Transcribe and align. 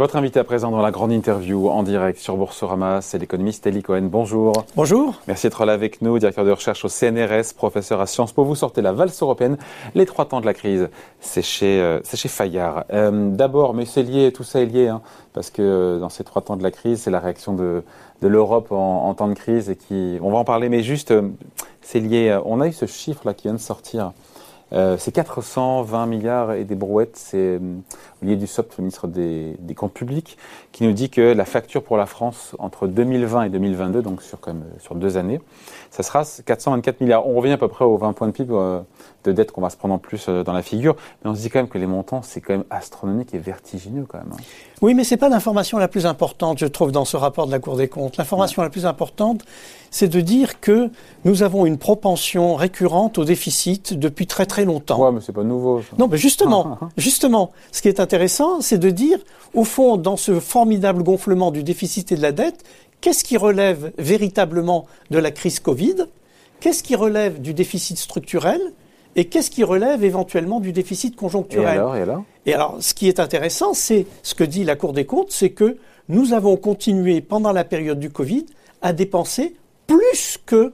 Votre 0.00 0.16
invité 0.16 0.40
à 0.40 0.44
présent 0.44 0.70
dans 0.70 0.80
la 0.80 0.90
grande 0.92 1.12
interview 1.12 1.68
en 1.68 1.82
direct 1.82 2.18
sur 2.18 2.34
Boursorama, 2.38 3.02
c'est 3.02 3.18
l'économiste 3.18 3.66
Elie 3.66 3.82
Cohen. 3.82 4.08
Bonjour. 4.10 4.54
Bonjour. 4.74 5.20
Merci 5.28 5.46
d'être 5.46 5.66
là 5.66 5.74
avec 5.74 6.00
nous, 6.00 6.18
directeur 6.18 6.46
de 6.46 6.50
recherche 6.50 6.86
au 6.86 6.88
CNRS, 6.88 7.52
professeur 7.54 8.00
à 8.00 8.06
Sciences 8.06 8.32
Po. 8.32 8.42
Vous 8.42 8.54
sortez 8.54 8.80
la 8.80 8.92
valse 8.92 9.20
européenne, 9.20 9.58
les 9.94 10.06
trois 10.06 10.24
temps 10.24 10.40
de 10.40 10.46
la 10.46 10.54
crise. 10.54 10.88
C'est 11.20 11.42
chez, 11.42 11.82
euh, 11.82 12.00
c'est 12.02 12.16
chez 12.16 12.30
Fayard. 12.30 12.84
Euh, 12.94 13.28
D'abord, 13.28 13.74
mais 13.74 13.84
c'est 13.84 14.02
lié, 14.02 14.32
tout 14.32 14.42
ça 14.42 14.62
est 14.62 14.64
lié, 14.64 14.88
hein, 14.88 15.02
parce 15.34 15.50
que 15.50 15.60
euh, 15.60 15.98
dans 15.98 16.08
ces 16.08 16.24
trois 16.24 16.40
temps 16.40 16.56
de 16.56 16.62
la 16.62 16.70
crise, 16.70 17.02
c'est 17.02 17.10
la 17.10 17.20
réaction 17.20 17.52
de, 17.52 17.82
de 18.22 18.26
l'Europe 18.28 18.72
en, 18.72 19.06
en, 19.06 19.12
temps 19.12 19.28
de 19.28 19.34
crise 19.34 19.68
et 19.68 19.76
qui, 19.76 20.16
on 20.22 20.30
va 20.30 20.38
en 20.38 20.44
parler, 20.44 20.70
mais 20.70 20.82
juste, 20.82 21.12
c'est 21.82 22.00
lié. 22.00 22.40
On 22.46 22.62
a 22.62 22.68
eu 22.68 22.72
ce 22.72 22.86
chiffre 22.86 23.20
là 23.26 23.34
qui 23.34 23.48
vient 23.48 23.52
de 23.52 23.58
sortir. 23.58 24.12
Euh, 24.72 24.96
c'est 24.98 25.12
420 25.12 26.06
milliards 26.06 26.52
et 26.52 26.64
des 26.64 26.74
brouettes. 26.74 27.16
C'est 27.16 27.60
Olivier 28.22 28.36
Dussopt, 28.36 28.76
le 28.76 28.82
ministre 28.82 29.06
des, 29.06 29.56
des, 29.58 29.74
Comptes 29.74 29.94
publics, 29.94 30.36
qui 30.72 30.84
nous 30.84 30.92
dit 30.92 31.08
que 31.10 31.20
la 31.20 31.44
facture 31.44 31.82
pour 31.82 31.96
la 31.96 32.06
France 32.06 32.54
entre 32.58 32.86
2020 32.86 33.44
et 33.44 33.48
2022, 33.48 34.02
donc 34.02 34.22
sur, 34.22 34.40
quand 34.40 34.52
même, 34.52 34.64
sur 34.78 34.94
deux 34.94 35.16
années, 35.16 35.40
ça 35.90 36.02
sera 36.02 36.24
424 36.44 37.00
milliards. 37.00 37.26
On 37.26 37.34
revient 37.34 37.52
à 37.52 37.58
peu 37.58 37.68
près 37.68 37.84
aux 37.84 37.96
20 37.96 38.12
points 38.12 38.28
de 38.28 38.32
PIB 38.32 38.52
euh, 38.52 38.80
de 39.24 39.32
dette 39.32 39.52
qu'on 39.52 39.60
va 39.60 39.70
se 39.70 39.76
prendre 39.76 39.94
en 39.94 39.98
plus 39.98 40.26
euh, 40.28 40.44
dans 40.44 40.52
la 40.52 40.62
figure, 40.62 40.96
mais 41.24 41.30
on 41.30 41.34
se 41.34 41.40
dit 41.40 41.50
quand 41.50 41.58
même 41.58 41.68
que 41.68 41.78
les 41.78 41.86
montants, 41.86 42.22
c'est 42.22 42.40
quand 42.40 42.52
même 42.52 42.64
astronomique 42.70 43.34
et 43.34 43.38
vertigineux 43.38 44.04
quand 44.08 44.18
même. 44.18 44.32
Hein. 44.32 44.42
Oui, 44.82 44.94
mais 44.94 45.04
c'est 45.04 45.16
pas 45.16 45.28
l'information 45.28 45.78
la 45.78 45.88
plus 45.88 46.06
importante, 46.06 46.58
je 46.58 46.66
trouve, 46.66 46.92
dans 46.92 47.04
ce 47.04 47.16
rapport 47.16 47.46
de 47.46 47.52
la 47.52 47.58
Cour 47.58 47.76
des 47.76 47.88
comptes. 47.88 48.16
L'information 48.16 48.62
ouais. 48.62 48.66
la 48.66 48.70
plus 48.70 48.86
importante, 48.86 49.44
c'est 49.90 50.08
de 50.08 50.20
dire 50.20 50.60
que 50.60 50.90
nous 51.24 51.42
avons 51.42 51.66
une 51.66 51.76
propension 51.76 52.54
récurrente 52.54 53.18
au 53.18 53.24
déficit 53.24 53.92
depuis 53.92 54.26
très 54.26 54.46
très 54.46 54.64
longtemps. 54.64 55.04
Ouais, 55.04 55.12
mais 55.12 55.20
c'est 55.20 55.32
pas 55.32 55.42
nouveau. 55.42 55.82
Ça. 55.82 55.96
Non, 55.98 56.08
mais 56.08 56.16
justement, 56.16 56.78
justement, 56.96 57.50
ce 57.72 57.82
qui 57.82 57.88
est 57.88 58.00
intéressant, 58.00 58.09
c'est 58.60 58.78
de 58.78 58.90
dire, 58.90 59.18
au 59.54 59.64
fond, 59.64 59.96
dans 59.96 60.16
ce 60.16 60.40
formidable 60.40 61.02
gonflement 61.02 61.50
du 61.50 61.62
déficit 61.62 62.12
et 62.12 62.16
de 62.16 62.22
la 62.22 62.32
dette, 62.32 62.64
qu'est-ce 63.00 63.24
qui 63.24 63.36
relève 63.36 63.92
véritablement 63.98 64.86
de 65.10 65.18
la 65.18 65.30
crise 65.30 65.60
Covid 65.60 66.06
Qu'est-ce 66.60 66.82
qui 66.82 66.94
relève 66.94 67.40
du 67.40 67.54
déficit 67.54 67.98
structurel 67.98 68.60
et 69.16 69.24
qu'est-ce 69.24 69.50
qui 69.50 69.64
relève 69.64 70.04
éventuellement 70.04 70.60
du 70.60 70.72
déficit 70.72 71.16
conjoncturel. 71.16 71.74
Et 71.74 71.78
alors, 71.78 71.96
et 71.96 72.02
alors, 72.02 72.24
et 72.46 72.54
alors, 72.54 72.76
ce 72.80 72.94
qui 72.94 73.08
est 73.08 73.18
intéressant, 73.18 73.74
c'est 73.74 74.06
ce 74.22 74.34
que 74.34 74.44
dit 74.44 74.62
la 74.62 74.76
Cour 74.76 74.92
des 74.92 75.04
comptes, 75.04 75.32
c'est 75.32 75.50
que 75.50 75.78
nous 76.08 76.32
avons 76.32 76.56
continué 76.56 77.20
pendant 77.20 77.52
la 77.52 77.64
période 77.64 77.98
du 77.98 78.10
Covid 78.10 78.46
à 78.82 78.92
dépenser 78.92 79.56
plus 79.86 80.38
que 80.46 80.72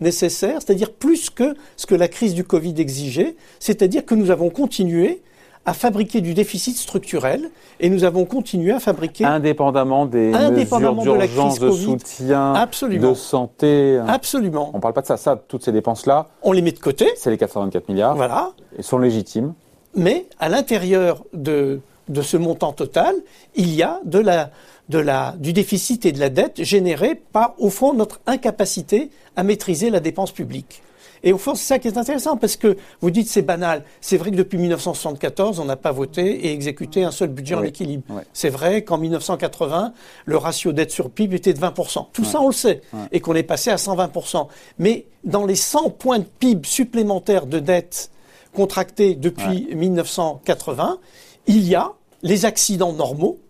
nécessaire, 0.00 0.60
c'est-à-dire 0.60 0.92
plus 0.92 1.30
que 1.30 1.54
ce 1.76 1.86
que 1.86 1.94
la 1.94 2.08
crise 2.08 2.34
du 2.34 2.44
Covid 2.44 2.74
exigeait, 2.78 3.36
c'est-à-dire 3.60 4.04
que 4.04 4.14
nous 4.14 4.30
avons 4.30 4.50
continué 4.50 5.22
à 5.66 5.74
fabriquer 5.74 6.20
du 6.20 6.32
déficit 6.32 6.76
structurel 6.76 7.50
et 7.80 7.90
nous 7.90 8.04
avons 8.04 8.24
continué 8.24 8.72
à 8.72 8.80
fabriquer 8.80 9.24
indépendamment 9.24 10.06
des 10.06 10.32
indépendamment 10.32 11.02
mesures 11.02 11.18
d'urgence, 11.18 11.58
de, 11.58 11.66
de, 11.66 11.72
soutien, 11.72 12.54
Absolument. 12.54 13.10
de 13.10 13.14
santé. 13.14 14.00
Absolument. 14.06 14.70
On 14.72 14.80
parle 14.80 14.94
pas 14.94 15.02
de 15.02 15.06
ça. 15.06 15.16
Ça, 15.16 15.36
toutes 15.48 15.64
ces 15.64 15.72
dépenses-là, 15.72 16.28
on 16.42 16.52
les 16.52 16.62
met 16.62 16.72
de 16.72 16.78
côté. 16.78 17.10
C'est 17.16 17.30
les 17.30 17.36
424 17.38 17.88
milliards. 17.88 18.14
Voilà. 18.16 18.52
Et 18.78 18.82
sont 18.82 18.98
légitimes. 18.98 19.54
Mais 19.94 20.26
à 20.38 20.48
l'intérieur 20.48 21.24
de 21.34 21.80
de 22.08 22.22
ce 22.22 22.36
montant 22.36 22.72
total, 22.72 23.14
il 23.54 23.74
y 23.74 23.82
a 23.82 24.00
de 24.04 24.18
la, 24.18 24.50
de 24.88 24.98
la, 24.98 25.34
du 25.38 25.52
déficit 25.52 26.06
et 26.06 26.12
de 26.12 26.20
la 26.20 26.28
dette 26.28 26.62
générés 26.62 27.14
par, 27.16 27.54
au 27.58 27.70
fond, 27.70 27.94
notre 27.94 28.20
incapacité 28.26 29.10
à 29.34 29.42
maîtriser 29.42 29.90
la 29.90 30.00
dépense 30.00 30.32
publique. 30.32 30.82
Et 31.26 31.32
au 31.32 31.38
fond, 31.38 31.56
c'est 31.56 31.64
ça 31.64 31.78
qui 31.80 31.88
est 31.88 31.98
intéressant, 31.98 32.36
parce 32.36 32.54
que 32.54 32.76
vous 33.00 33.10
dites 33.10 33.28
c'est 33.28 33.42
banal. 33.42 33.82
C'est 34.00 34.16
vrai 34.16 34.30
que 34.30 34.36
depuis 34.36 34.58
1974, 34.58 35.58
on 35.58 35.64
n'a 35.64 35.74
pas 35.74 35.90
voté 35.90 36.46
et 36.46 36.52
exécuté 36.52 37.02
un 37.02 37.10
seul 37.10 37.30
budget 37.30 37.56
oui. 37.56 37.60
en 37.60 37.64
équilibre. 37.64 38.04
Oui. 38.10 38.22
C'est 38.32 38.48
vrai 38.48 38.84
qu'en 38.84 38.96
1980, 38.96 39.92
le 40.24 40.36
ratio 40.36 40.70
dette 40.70 40.92
sur 40.92 41.10
PIB 41.10 41.34
était 41.34 41.52
de 41.52 41.58
20%. 41.58 42.06
Tout 42.12 42.24
ça, 42.24 42.40
on 42.40 42.46
le 42.46 42.52
sait. 42.52 42.80
Et 43.10 43.18
qu'on 43.18 43.34
est 43.34 43.42
passé 43.42 43.70
à 43.70 43.74
120%. 43.74 44.46
Mais 44.78 45.06
dans 45.24 45.44
les 45.44 45.56
100 45.56 45.90
points 45.90 46.20
de 46.20 46.26
PIB 46.38 46.64
supplémentaires 46.64 47.46
de 47.46 47.58
dette 47.58 48.12
contractés 48.54 49.16
depuis 49.16 49.66
1980, 49.74 51.00
il 51.48 51.66
y 51.66 51.74
a 51.74 51.90
les 52.22 52.44
accidents 52.44 52.92
normaux, 52.92 53.40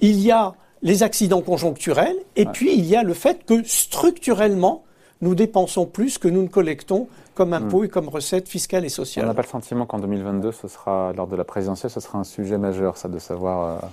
il 0.00 0.20
y 0.20 0.30
a 0.30 0.54
les 0.82 1.02
accidents 1.02 1.42
conjoncturels, 1.42 2.16
et 2.36 2.46
puis 2.46 2.72
il 2.78 2.86
y 2.86 2.94
a 2.94 3.02
le 3.02 3.12
fait 3.12 3.44
que 3.44 3.64
structurellement, 3.64 4.84
nous 5.20 5.34
dépensons 5.34 5.86
plus 5.86 6.18
que 6.18 6.28
nous 6.28 6.42
ne 6.42 6.48
collectons 6.48 7.08
comme 7.34 7.52
impôts 7.52 7.82
mmh. 7.82 7.84
et 7.84 7.88
comme 7.88 8.08
recettes 8.08 8.48
fiscales 8.48 8.84
et 8.84 8.88
sociales. 8.88 9.24
On 9.24 9.28
n'a 9.28 9.34
pas 9.34 9.42
le 9.42 9.48
sentiment 9.48 9.86
qu'en 9.86 9.98
2022, 9.98 10.52
ce 10.52 10.68
sera, 10.68 11.12
lors 11.14 11.26
de 11.26 11.36
la 11.36 11.44
présidentielle, 11.44 11.90
ce 11.90 12.00
sera 12.00 12.18
un 12.18 12.24
sujet 12.24 12.58
majeur, 12.58 12.96
ça, 12.96 13.08
de 13.08 13.18
savoir. 13.18 13.82
Euh... 13.84 13.86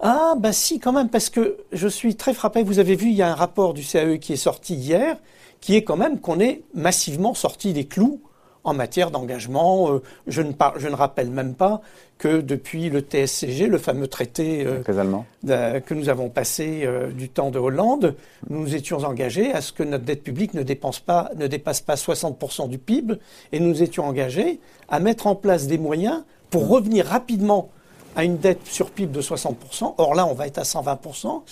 Ah, 0.00 0.34
bah 0.36 0.52
si, 0.52 0.78
quand 0.78 0.92
même, 0.92 1.08
parce 1.08 1.30
que 1.30 1.58
je 1.72 1.88
suis 1.88 2.16
très 2.16 2.34
frappé. 2.34 2.62
Vous 2.62 2.78
avez 2.78 2.94
vu, 2.94 3.08
il 3.08 3.14
y 3.14 3.22
a 3.22 3.30
un 3.30 3.34
rapport 3.34 3.74
du 3.74 3.82
CAE 3.82 4.18
qui 4.18 4.32
est 4.32 4.36
sorti 4.36 4.74
hier, 4.74 5.16
qui 5.60 5.76
est 5.76 5.82
quand 5.82 5.96
même 5.96 6.20
qu'on 6.20 6.40
est 6.40 6.62
massivement 6.74 7.34
sorti 7.34 7.72
des 7.72 7.86
clous 7.86 8.20
en 8.64 8.74
matière 8.74 9.10
d'engagement. 9.10 9.92
Euh, 9.92 10.02
je, 10.26 10.42
ne 10.42 10.52
par, 10.52 10.78
je 10.78 10.88
ne 10.88 10.94
rappelle 10.94 11.30
même 11.30 11.54
pas 11.54 11.80
que 12.18 12.40
depuis 12.40 12.90
le 12.90 13.00
TSCG, 13.00 13.68
le 13.68 13.78
fameux 13.78 14.08
traité 14.08 14.66
euh, 14.66 15.80
que 15.80 15.94
nous 15.94 16.08
avons 16.08 16.28
passé 16.28 16.82
euh, 16.84 17.10
du 17.10 17.28
temps 17.28 17.50
de 17.50 17.58
Hollande, 17.58 18.16
nous 18.50 18.60
nous 18.60 18.74
étions 18.74 18.98
engagés 18.98 19.52
à 19.52 19.60
ce 19.60 19.72
que 19.72 19.82
notre 19.82 20.04
dette 20.04 20.22
publique 20.22 20.54
ne, 20.54 20.62
dépense 20.62 21.00
pas, 21.00 21.30
ne 21.36 21.46
dépasse 21.46 21.80
pas 21.80 21.94
60% 21.94 22.68
du 22.68 22.78
PIB 22.78 23.14
et 23.52 23.60
nous 23.60 23.82
étions 23.82 24.04
engagés 24.06 24.60
à 24.88 24.98
mettre 25.00 25.26
en 25.26 25.34
place 25.34 25.66
des 25.66 25.78
moyens 25.78 26.24
pour 26.50 26.68
revenir 26.68 27.06
rapidement 27.06 27.70
à 28.16 28.24
une 28.24 28.38
dette 28.38 28.66
sur 28.66 28.90
PIB 28.90 29.12
de 29.12 29.22
60%. 29.22 29.94
Or 29.98 30.14
là, 30.14 30.26
on 30.26 30.34
va 30.34 30.46
être 30.46 30.58
à 30.58 30.62
120%. 30.62 31.42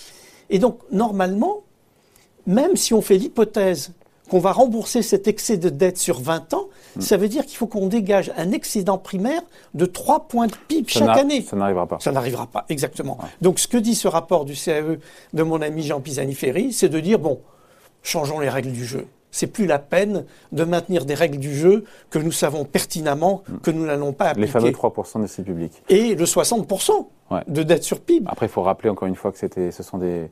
Et 0.49 0.59
donc, 0.59 0.79
normalement, 0.91 1.63
même 2.45 2.75
si 2.75 2.93
on 2.93 3.01
fait 3.01 3.17
l'hypothèse 3.17 3.93
qu'on 4.29 4.39
va 4.39 4.51
rembourser 4.51 5.01
cet 5.01 5.27
excès 5.27 5.57
de 5.57 5.69
dette 5.69 5.97
sur 5.97 6.19
20 6.19 6.53
ans, 6.53 6.67
mmh. 6.95 7.01
ça 7.01 7.17
veut 7.17 7.27
dire 7.27 7.45
qu'il 7.45 7.57
faut 7.57 7.67
qu'on 7.67 7.87
dégage 7.87 8.31
un 8.37 8.51
excédent 8.51 8.97
primaire 8.97 9.41
de 9.73 9.85
3 9.85 10.27
points 10.27 10.47
de 10.47 10.53
PIB 10.67 10.91
ça 10.91 10.99
chaque 10.99 11.17
année. 11.17 11.41
Ça 11.41 11.55
n'arrivera 11.55 11.87
pas. 11.87 11.97
Ça 11.99 12.11
n'arrivera 12.11 12.47
pas, 12.47 12.65
exactement. 12.69 13.17
Ouais. 13.21 13.29
Donc 13.41 13.59
ce 13.59 13.67
que 13.67 13.77
dit 13.77 13.95
ce 13.95 14.07
rapport 14.07 14.45
du 14.45 14.53
CAE 14.53 14.97
de 15.33 15.43
mon 15.43 15.61
ami 15.61 15.83
Jean 15.83 16.01
Pisani-Ferry, 16.01 16.73
c'est 16.73 16.89
de 16.89 16.99
dire, 16.99 17.19
bon, 17.19 17.39
changeons 18.03 18.39
les 18.39 18.49
règles 18.49 18.71
du 18.71 18.85
jeu. 18.85 19.07
C'est 19.31 19.47
plus 19.47 19.67
la 19.67 19.77
peine 19.77 20.25
de 20.51 20.63
maintenir 20.63 21.05
des 21.05 21.13
règles 21.13 21.37
du 21.37 21.53
jeu 21.53 21.83
que 22.09 22.17
nous 22.17 22.31
savons 22.31 22.65
pertinemment 22.65 23.43
mmh. 23.47 23.57
que 23.57 23.71
nous 23.71 23.85
n'allons 23.85 24.13
pas 24.13 24.29
appliquer. 24.29 24.47
Les 24.47 24.51
fameux 24.51 24.71
3% 24.71 25.37
de 25.37 25.43
publics. 25.43 25.83
Et 25.89 26.15
le 26.15 26.25
60% 26.25 27.07
ouais. 27.31 27.41
de 27.47 27.63
dette 27.63 27.83
sur 27.83 27.99
PIB. 27.99 28.25
Après, 28.29 28.47
il 28.47 28.49
faut 28.49 28.63
rappeler 28.63 28.89
encore 28.89 29.07
une 29.07 29.15
fois 29.15 29.31
que 29.31 29.37
ce 29.37 29.83
sont 29.83 29.97
des, 29.97 30.29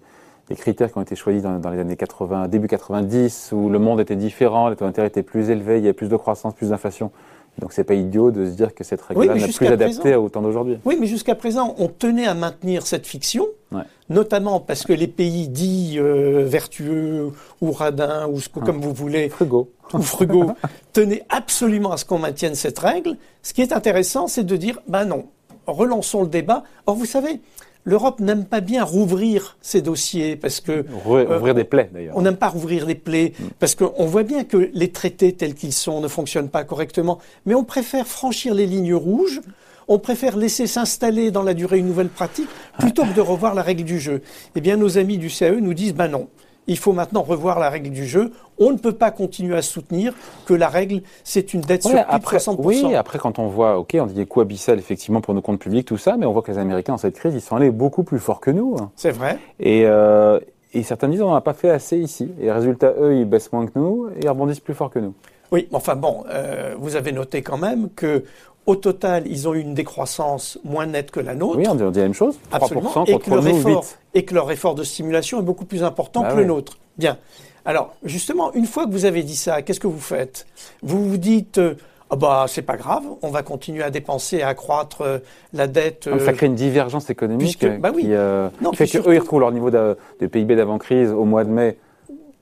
des 0.49 0.55
critères 0.55 0.91
qui 0.91 0.97
ont 0.97 1.01
été 1.01 1.15
choisis 1.15 1.41
dans, 1.41 1.59
dans, 1.59 1.69
les 1.69 1.79
années 1.79 1.95
80, 1.95 2.47
début 2.47 2.67
90, 2.67 3.49
où 3.53 3.69
le 3.69 3.79
monde 3.79 3.99
était 3.99 4.15
différent, 4.15 4.69
les 4.69 4.75
taux 4.75 4.85
d'intérêt 4.85 5.07
étaient 5.07 5.23
plus 5.23 5.49
élevés, 5.49 5.77
il 5.77 5.83
y 5.83 5.87
avait 5.87 5.93
plus 5.93 6.09
de 6.09 6.15
croissance, 6.15 6.53
plus 6.53 6.69
d'inflation. 6.69 7.11
Donc 7.59 7.71
c'est 7.71 7.85
pas 7.85 7.93
idiot 7.93 8.31
de 8.31 8.45
se 8.45 8.51
dire 8.51 8.75
que 8.75 8.83
cette 8.83 9.01
règle-là 9.01 9.33
oui, 9.33 9.41
n'est 9.41 9.47
plus 9.47 9.67
adaptée 9.67 10.15
au 10.15 10.27
temps 10.29 10.41
d'aujourd'hui. 10.41 10.77
Oui, 10.83 10.97
mais 10.99 11.07
jusqu'à 11.07 11.35
présent, 11.35 11.73
on 11.77 11.87
tenait 11.87 12.27
à 12.27 12.33
maintenir 12.33 12.85
cette 12.85 13.07
fiction, 13.07 13.47
ouais. 13.71 13.83
notamment 14.09 14.59
parce 14.59 14.83
que 14.83 14.91
les 14.91 15.07
pays 15.07 15.47
dits 15.47 15.95
euh, 15.97 16.43
vertueux 16.45 17.31
ou 17.61 17.71
radins 17.71 18.27
ou 18.27 18.39
Ah. 18.39 18.59
comme 18.65 18.81
vous 18.81 18.93
voulez, 18.93 19.29
frugaux, 19.29 19.69
ou 19.93 20.01
frugaux, 20.01 20.51
tenaient 20.93 21.23
absolument 21.29 21.93
à 21.93 21.97
ce 21.97 22.03
qu'on 22.03 22.19
maintienne 22.19 22.55
cette 22.55 22.79
règle. 22.79 23.15
Ce 23.41 23.53
qui 23.53 23.61
est 23.61 23.71
intéressant, 23.71 24.27
c'est 24.27 24.43
de 24.43 24.57
dire, 24.57 24.81
ben 24.89 25.05
non, 25.05 25.27
relançons 25.65 26.23
le 26.23 26.29
débat. 26.29 26.63
Or, 26.87 26.95
vous 26.95 27.05
savez, 27.05 27.39
L'Europe 27.85 28.19
n'aime 28.19 28.45
pas 28.45 28.61
bien 28.61 28.83
rouvrir 28.83 29.57
ses 29.61 29.81
rouvrir 29.81 30.35
parce 30.35 30.59
que 30.59 30.83
rouvrir 31.03 31.29
euh, 31.29 31.53
des 31.53 31.63
plaies 31.63 31.89
d'ailleurs. 31.93 32.17
On 32.17 32.23
n'aime 32.23 32.35
pas 32.35 32.49
rouvrir 32.49 32.87
des 32.87 32.95
plaies 32.95 33.33
mm. 33.37 33.43
parce 33.59 33.75
qu'on 33.75 34.05
voit 34.05 34.23
bien 34.23 34.43
que 34.43 34.71
les 34.73 34.91
traités 34.91 35.33
tels 35.33 35.53
qu'ils 35.53 35.73
sont 35.73 36.01
ne 36.01 36.07
fonctionnent 36.07 36.49
pas 36.49 36.63
correctement. 36.63 37.19
Mais 37.45 37.53
on 37.53 37.63
préfère 37.63 38.07
franchir 38.07 38.55
les 38.55 38.65
lignes 38.65 38.95
rouges. 38.95 39.39
On 39.87 39.99
préfère 39.99 40.35
laisser 40.35 40.65
s'installer 40.65 41.29
dans 41.29 41.43
la 41.43 41.53
durée 41.53 41.77
une 41.77 41.85
nouvelle 41.85 42.09
pratique 42.09 42.49
plutôt 42.79 43.03
que 43.03 43.13
de 43.13 43.21
revoir 43.21 43.53
la 43.53 43.61
règle 43.61 43.83
du 43.83 43.99
jeu. 43.99 44.21
Eh 44.55 44.61
bien, 44.61 44.77
nos 44.77 44.97
amis 44.97 45.19
du 45.19 45.29
CAE 45.29 45.61
nous 45.61 45.75
disent 45.75 45.93
ben 45.93 46.07
non. 46.07 46.27
Il 46.67 46.77
faut 46.77 46.93
maintenant 46.93 47.21
revoir 47.21 47.59
la 47.59 47.69
règle 47.69 47.89
du 47.91 48.05
jeu. 48.05 48.31
On 48.57 48.71
ne 48.71 48.77
peut 48.77 48.93
pas 48.93 49.11
continuer 49.11 49.55
à 49.55 49.61
soutenir 49.61 50.13
que 50.45 50.53
la 50.53 50.67
règle, 50.67 51.01
c'est 51.23 51.53
une 51.53 51.61
dette 51.61 51.85
ouais, 51.85 51.91
sur 51.91 52.05
après, 52.07 52.37
60%. 52.37 52.55
Oui, 52.59 52.95
après, 52.95 53.19
quand 53.19 53.37
on 53.39 53.47
voit, 53.47 53.77
OK, 53.77 53.95
on 53.99 54.05
dit 54.05 54.13
des 54.13 54.25
coûts 54.25 54.41
abyssales, 54.41 54.79
effectivement, 54.79 55.21
pour 55.21 55.33
nos 55.33 55.41
comptes 55.41 55.59
publics, 55.59 55.85
tout 55.85 55.97
ça, 55.97 56.17
mais 56.17 56.25
on 56.25 56.33
voit 56.33 56.41
que 56.41 56.51
les 56.51 56.57
Américains, 56.57 56.93
dans 56.93 56.97
cette 56.97 57.17
crise, 57.17 57.33
ils 57.35 57.41
sont 57.41 57.55
allés 57.55 57.71
beaucoup 57.71 58.03
plus 58.03 58.19
fort 58.19 58.39
que 58.39 58.51
nous. 58.51 58.77
Hein. 58.79 58.91
C'est 58.95 59.11
vrai. 59.11 59.37
Et, 59.59 59.83
euh, 59.85 60.39
et 60.73 60.83
certains 60.83 61.07
disent, 61.07 61.21
on 61.21 61.33
n'a 61.33 61.41
pas 61.41 61.53
fait 61.53 61.69
assez 61.69 61.97
ici. 61.97 62.31
Et 62.41 62.51
résultat, 62.51 62.93
eux, 62.99 63.15
ils 63.15 63.25
baissent 63.25 63.51
moins 63.51 63.65
que 63.65 63.77
nous 63.77 64.09
et 64.09 64.23
ils 64.23 64.29
rebondissent 64.29 64.59
plus 64.59 64.73
fort 64.73 64.89
que 64.89 64.99
nous. 64.99 65.13
Oui, 65.51 65.67
enfin 65.71 65.95
bon, 65.95 66.23
euh, 66.29 66.75
vous 66.77 66.95
avez 66.95 67.11
noté 67.11 67.41
quand 67.41 67.57
même 67.57 67.89
que 67.95 68.23
au 68.65 68.75
total, 68.75 69.23
ils 69.27 69.47
ont 69.47 69.53
eu 69.53 69.59
une 69.59 69.73
décroissance 69.73 70.59
moins 70.63 70.85
nette 70.85 71.11
que 71.11 71.19
la 71.19 71.35
nôtre. 71.35 71.57
Oui, 71.57 71.65
on 71.67 71.75
dit, 71.75 71.83
la 71.83 71.91
même 72.03 72.13
chose. 72.13 72.35
3% 72.51 72.55
Absolument. 72.55 72.89
contre 72.89 73.11
et, 73.11 73.19
que 73.19 73.29
leur 73.29 73.47
effort, 73.47 73.83
8. 73.83 73.97
et 74.15 74.25
que 74.25 74.33
leur 74.33 74.51
effort 74.51 74.75
de 74.75 74.83
stimulation 74.83 75.39
est 75.39 75.43
beaucoup 75.43 75.65
plus 75.65 75.83
important 75.83 76.21
Bah 76.21 76.29
que 76.31 76.35
ouais. 76.35 76.41
le 76.41 76.47
nôtre. 76.47 76.77
Bien. 76.97 77.17
Alors, 77.65 77.93
justement, 78.03 78.53
une 78.53 78.65
fois 78.65 78.85
que 78.85 78.91
vous 78.91 79.05
avez 79.05 79.23
dit 79.23 79.35
ça, 79.35 79.61
qu'est-ce 79.61 79.79
que 79.79 79.87
vous 79.87 79.99
faites? 79.99 80.45
Vous 80.83 81.07
vous 81.09 81.17
dites, 81.17 81.57
euh, 81.57 81.75
Ah 82.11 82.15
bah 82.15 82.45
c'est 82.47 82.61
pas 82.61 82.77
grave, 82.77 83.03
on 83.23 83.29
va 83.29 83.41
continuer 83.41 83.81
à 83.83 83.89
dépenser, 83.89 84.43
à 84.43 84.49
accroître 84.49 85.01
euh, 85.01 85.17
la 85.53 85.65
dette. 85.67 86.07
Donc 86.07 86.21
ça 86.21 86.33
crée 86.33 86.45
une 86.45 86.53
divergence 86.55 87.09
économique 87.09 87.57
puisque- 87.59 87.79
bah 87.79 87.91
oui. 87.93 88.03
qui, 88.03 88.13
euh, 88.13 88.49
Non, 88.61 88.69
qui 88.71 88.77
fait 88.85 88.99
qu'eux, 88.99 89.13
ils 89.15 89.19
retrouvent 89.19 89.39
leur 89.39 89.51
niveau 89.51 89.71
de, 89.71 89.97
de 90.21 90.27
PIB 90.27 90.55
d'avant-crise 90.55 91.09
au 91.11 91.25
mois 91.25 91.43
de 91.43 91.49
mai 91.49 91.77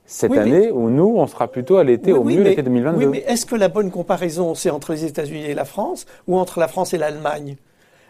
cette 0.06 0.30
Oui, 0.32 0.38
année, 0.38 0.70
où 0.70 0.90
nous, 0.90 1.14
on 1.16 1.26
sera 1.26 1.48
plutôt 1.48 1.76
à 1.76 1.84
l'été, 1.84 2.12
Oui, 2.12 2.18
au 2.18 2.22
oui, 2.22 2.36
mieux 2.36 2.42
mais- 2.42 2.48
l'été 2.50 2.62
2022. 2.62 2.98
Oui, 2.98 3.06
mais 3.06 3.24
est-ce 3.26 3.46
que 3.46 3.54
la 3.56 3.68
bonne 3.68 3.90
comparaison, 3.90 4.54
c'est 4.54 4.70
entre 4.70 4.92
les 4.92 5.04
États-Unis 5.04 5.44
et 5.46 5.54
la 5.54 5.64
France 5.64 6.06
ou 6.28 6.36
entre 6.36 6.60
la 6.60 6.68
France 6.68 6.92
et 6.94 6.98
l'Allemagne? 6.98 7.56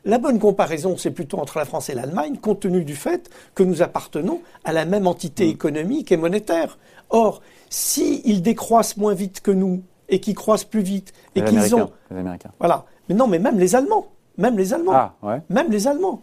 La 0.05 0.19
bonne 0.19 0.38
comparaison, 0.38 0.96
c'est 0.99 1.12
plutôt 1.12 1.38
entre 1.38 1.56
la 1.58 1.64
France 1.64 1.88
et 1.88 1.94
l'Allemagne, 1.94 2.37
compte 2.37 2.61
tenu 2.61 2.85
du 2.85 2.94
fait 2.94 3.31
que 3.55 3.62
nous 3.62 3.81
appartenons 3.81 4.41
à 4.64 4.73
la 4.73 4.85
même 4.85 5.05
Mm. 5.05 5.08
entité 5.08 5.49
économique 5.49 6.12
et 6.12 6.17
monétaire. 6.19 6.79
Or, 7.11 7.41
s'ils 7.70 8.43
décroissent 8.43 8.96
moins 8.96 9.14
vite 9.14 9.41
que 9.41 9.50
nous 9.50 9.82
et 10.08 10.20
qu'ils 10.20 10.35
croissent 10.35 10.64
plus 10.64 10.82
vite 10.82 11.12
et 11.35 11.43
qu'ils 11.43 11.75
ont... 11.75 11.91
les 12.11 12.19
Américains. 12.19 12.50
Voilà. 12.58 12.85
Mais 13.08 13.14
non, 13.14 13.26
mais 13.29 13.38
même 13.38 13.58
les 13.58 13.75
Allemands. 13.76 14.08
Même 14.37 14.58
les 14.58 14.75
Allemands. 14.75 14.93
Ah, 14.94 15.14
ouais. 15.23 15.41
Même 15.49 15.70
les 15.70 15.87
Allemands. 15.87 16.20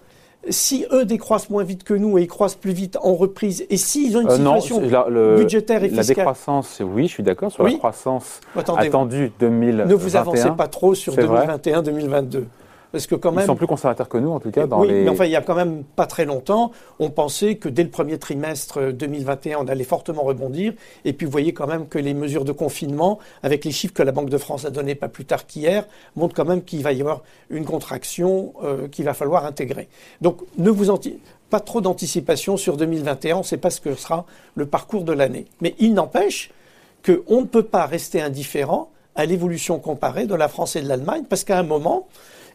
Si 0.50 0.86
eux 0.92 1.06
décroissent 1.06 1.52
moins 1.52 1.64
vite 1.64 1.84
que 1.84 1.94
nous 1.94 2.18
et 2.18 2.24
ils 2.24 2.28
croissent 2.28 2.56
plus 2.56 2.72
vite 2.72 2.98
en 3.04 3.14
reprise, 3.14 3.64
et 3.70 3.78
s'ils 3.78 4.18
ont 4.18 4.22
une 4.22 4.30
Euh, 4.30 4.38
non, 4.40 4.60
situation 4.60 4.90
la, 4.90 5.06
le- 5.08 5.36
budgétaire 5.38 5.84
et 5.84 5.90
la 5.90 5.98
fiscale... 6.02 6.16
décroissance, 6.16 6.82
oui, 6.84 7.04
je 7.08 7.12
suis 7.14 7.24
d'accord 7.24 7.52
sur 7.52 7.64
Oui. 7.64 7.74
la 7.74 7.78
croissance 7.78 8.40
Attendez, 8.56 8.88
attendue 8.88 9.32
2021. 9.40 9.86
ne 9.86 9.94
vous 9.94 10.16
avancez 10.16 10.50
pas 10.58 10.68
trop 10.68 10.96
sur 10.96 11.14
c'est 11.14 11.22
vrai. 11.22 11.46
2021-2022. 11.46 12.46
Parce 12.92 13.08
que 13.08 13.16
quand 13.16 13.34
Ils 13.40 13.46
sont 13.46 13.56
plus 13.56 13.68
conservateurs 13.68 14.10
que 14.10 14.18
nous, 14.18 14.32
en 14.32 14.40
tout 14.40 14.52
cas, 14.52 14.68
dans 14.68 14.82
oui, 14.82 14.90
les. 14.90 15.04
mais 15.04 15.10
enfin, 15.10 15.26
il 15.26 15.32
y 15.32 15.36
a 15.36 15.42
quand 15.42 15.56
même 15.56 15.84
pas 15.84 16.06
très 16.06 16.26
longtemps, 16.26 16.72
on 17.00 17.10
pensait 17.10 17.56
que 17.56 17.70
dès 17.70 17.84
le 17.84 17.90
premier 17.90 18.18
trimestre 18.18 18.80
euh, 18.80 18.92
2021, 18.92 19.60
on 19.60 19.68
allait 19.68 19.86
fortement 19.86 20.24
rebondir. 20.24 20.74
Et 21.06 21.14
puis, 21.14 21.26
vous 21.26 21.32
voyez 21.32 21.54
quand 21.54 21.68
même 21.68 21.88
que 21.88 21.98
les 22.00 22.14
mesures 22.14 22.44
de 22.44 22.52
confinement, 22.52 23.20
avec 23.44 23.64
les 23.64 23.72
chiffres 23.72 23.94
que 23.94 24.04
la 24.04 24.12
Banque 24.12 24.30
de 24.30 24.38
France 24.38 24.66
a 24.66 24.70
donnés 24.72 24.96
pas 24.96 25.08
plus 25.08 25.24
tard 25.26 25.48
qu'hier, 25.48 25.86
montrent 26.18 26.36
quand 26.36 26.46
même 26.46 26.64
qu'il 26.64 26.84
va 26.84 26.92
y 26.92 27.00
avoir 27.02 27.22
une 27.50 27.64
contraction 27.66 28.54
euh, 28.64 28.88
qu'il 28.90 29.06
va 29.06 29.14
falloir 29.14 29.46
intégrer. 29.46 29.88
Donc, 30.20 30.42
ne 30.58 30.70
vous 30.70 30.90
anti- 30.90 31.18
pas 31.50 31.60
trop 31.62 31.80
d'anticipation 31.82 32.58
sur 32.58 32.76
2021. 32.78 33.36
On 33.38 33.40
ne 33.40 33.44
sait 33.44 33.58
pas 33.58 33.70
ce 33.70 33.80
que 33.82 33.96
sera 33.96 34.26
le 34.56 34.66
parcours 34.66 35.04
de 35.04 35.14
l'année. 35.14 35.46
Mais 35.62 35.76
il 35.80 35.94
n'empêche 35.94 36.52
qu'on 37.06 37.42
ne 37.42 37.46
peut 37.46 37.64
pas 37.64 37.86
rester 37.86 38.22
indifférent 38.22 38.90
à 39.16 39.26
l'évolution 39.26 39.80
comparée 39.80 40.26
de 40.26 40.36
la 40.36 40.48
France 40.48 40.76
et 40.76 40.82
de 40.82 40.88
l'Allemagne, 40.88 41.24
parce 41.30 41.44
qu'à 41.44 41.58
un 41.60 41.64
moment, 41.64 42.08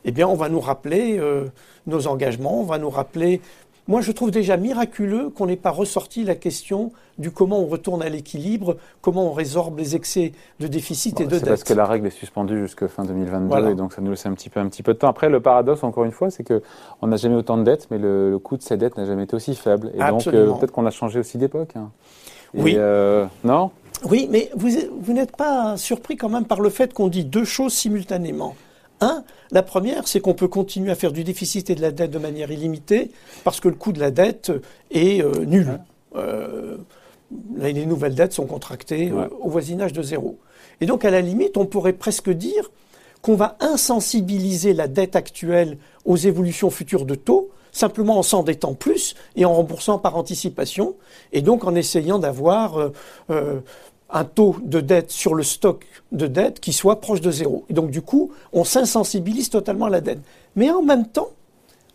eh 0.07 0.13
bien, 0.13 0.27
on 0.27 0.35
va 0.37 0.49
nous 0.49 0.61
rappeler 0.61 1.19
euh, 1.19 1.45
nos 1.87 2.07
engagements, 2.07 2.61
on 2.61 2.65
va 2.65 2.79
nous 2.79 2.89
rappeler. 2.91 3.41
Moi, 3.89 4.01
je 4.01 4.11
trouve 4.11 4.31
déjà 4.33 4.57
miraculeux 4.57 5.31
qu'on 5.31 5.47
n'ait 5.47 5.55
pas 5.57 5.71
ressorti 5.71 6.25
la 6.25 6.35
question 6.35 6.91
du 7.19 7.31
comment 7.31 7.61
on 7.61 7.67
retourne 7.67 8.03
à 8.03 8.09
l'équilibre, 8.09 8.77
comment 9.01 9.29
on 9.31 9.33
résorbe 9.33 9.79
les 9.79 9.95
excès 9.95 10.33
de 10.59 10.67
déficit 10.67 11.21
et 11.21 11.25
de 11.27 11.31
c'est 11.35 11.41
dette. 11.41 11.49
parce 11.49 11.63
que 11.65 11.73
la 11.73 11.87
règle 11.87 12.09
est 12.09 12.11
suspendue 12.11 12.59
jusqu'à 12.59 12.89
fin 12.89 13.05
2022 13.05 13.47
Voilà. 13.47 13.71
et 13.71 13.75
donc 13.77 13.93
ça 13.93 14.01
nous 14.03 14.11
laisse 14.11 14.27
un 14.27 14.33
petit 14.33 14.51
peu 14.51 14.59
un 14.59 14.69
petit 14.69 14.83
peu 14.83 14.93
de 14.95 14.99
temps. 14.99 15.09
Après 15.09 15.29
le 15.29 15.39
paradoxe 15.41 15.85
encore 15.85 16.05
une 16.05 16.11
fois 16.11 16.31
c'est 16.31 16.43
que 16.45 16.63
on 17.01 17.07
n'a 17.07 17.17
jamais 17.17 17.37
autant 17.37 17.57
de 17.59 17.63
dettes 17.63 17.87
mais 17.91 17.99
le, 17.99 18.31
le 18.33 18.39
coût 18.41 18.57
de 18.57 18.63
ces 18.63 18.77
dettes 18.77 18.97
n'a 18.99 19.07
jamais 19.07 19.23
été 19.23 19.35
aussi 19.37 19.55
faible 19.55 19.93
et 19.95 19.99
donc 19.99 20.27
euh, 20.27 20.53
peut-être 20.55 20.73
qu'on 20.73 20.85
a 20.85 20.91
changé 20.91 21.21
aussi 21.21 21.39
d'époque. 21.39 21.71
hein. 21.77 21.91
Oui. 22.55 22.75
euh, 22.77 23.25
non? 23.45 23.71
Oui, 24.11 24.29
mais 24.31 24.51
vous, 24.57 24.69
vous 25.01 25.13
n'êtes 25.15 25.35
pas 25.37 25.77
surpris 25.79 26.17
quand 26.17 26.29
même 26.29 26.45
par 26.45 26.61
le 26.61 26.69
fait 26.71 26.93
qu'on 26.93 27.09
dit 27.09 27.25
deux 27.25 27.45
choses 27.45 27.73
simultanément. 27.73 28.55
Un, 29.01 29.25
la 29.51 29.63
première, 29.63 30.09
c'est 30.09 30.21
qu'on 30.21 30.35
peut 30.35 30.49
continuer 30.49 30.91
à 30.91 30.95
faire 30.95 31.13
du 31.13 31.25
déficit 31.25 31.71
et 31.71 31.75
de 31.75 31.83
la 31.83 31.91
dette 31.91 32.11
de 32.11 32.19
manière 32.19 32.51
illimitée 32.51 33.11
parce 33.45 33.61
que 33.61 33.69
le 33.69 33.75
coût 33.75 33.93
de 33.93 34.01
la 34.01 34.11
dette 34.11 34.53
est 34.91 35.23
euh, 35.23 35.45
nul. 35.45 35.81
Euh, 36.15 36.79
les 37.57 37.73
les 37.73 37.87
nouvelles 37.87 38.15
dettes 38.15 38.33
sont 38.33 38.47
contractées 38.47 39.11
euh, 39.11 39.29
au 39.41 39.51
voisinage 39.51 39.93
de 39.93 40.03
zéro. 40.03 40.39
Et 40.81 40.87
donc, 40.87 41.05
à 41.05 41.11
la 41.11 41.21
limite, 41.21 41.57
on 41.57 41.67
pourrait 41.67 41.93
presque 41.93 42.31
dire 42.31 42.71
qu'on 43.23 43.35
va 43.35 43.57
insensibiliser 43.61 44.73
la 44.73 44.89
dette 44.89 45.17
actuelle 45.17 45.79
aux 46.05 46.17
évolutions 46.17 46.71
futures 46.71 47.07
de 47.07 47.15
taux, 47.15 47.51
simplement 47.73 48.19
en 48.19 48.23
s'endettant 48.23 48.75
plus 48.75 49.15
et 49.37 49.45
en 49.45 49.55
remboursant 49.55 49.99
par 49.99 50.17
anticipation, 50.17 50.95
et 51.33 51.43
donc 51.43 51.65
en 51.65 51.75
essayant 51.75 52.19
d'avoir 52.19 52.79
euh, 52.79 52.93
euh, 53.31 53.61
un 54.11 54.25
taux 54.25 54.57
de 54.63 54.81
dette 54.81 55.11
sur 55.11 55.35
le 55.35 55.43
stock 55.43 55.85
de 56.13 56.27
dette 56.27 56.61
qui 56.61 56.73
soit 56.73 57.01
proche 57.01 57.21
de 57.21 57.31
zéro. 57.31 57.65
Et 57.69 57.75
donc 57.75 57.91
du 57.91 58.03
coup, 58.03 58.33
on 58.53 58.65
s'insensibilise 58.65 59.51
totalement 59.51 59.87
à 59.87 59.91
la 59.91 60.01
dette. 60.01 60.21
Mais 60.55 60.71
en 60.71 60.83
même 60.83 61.07
temps, 61.07 61.31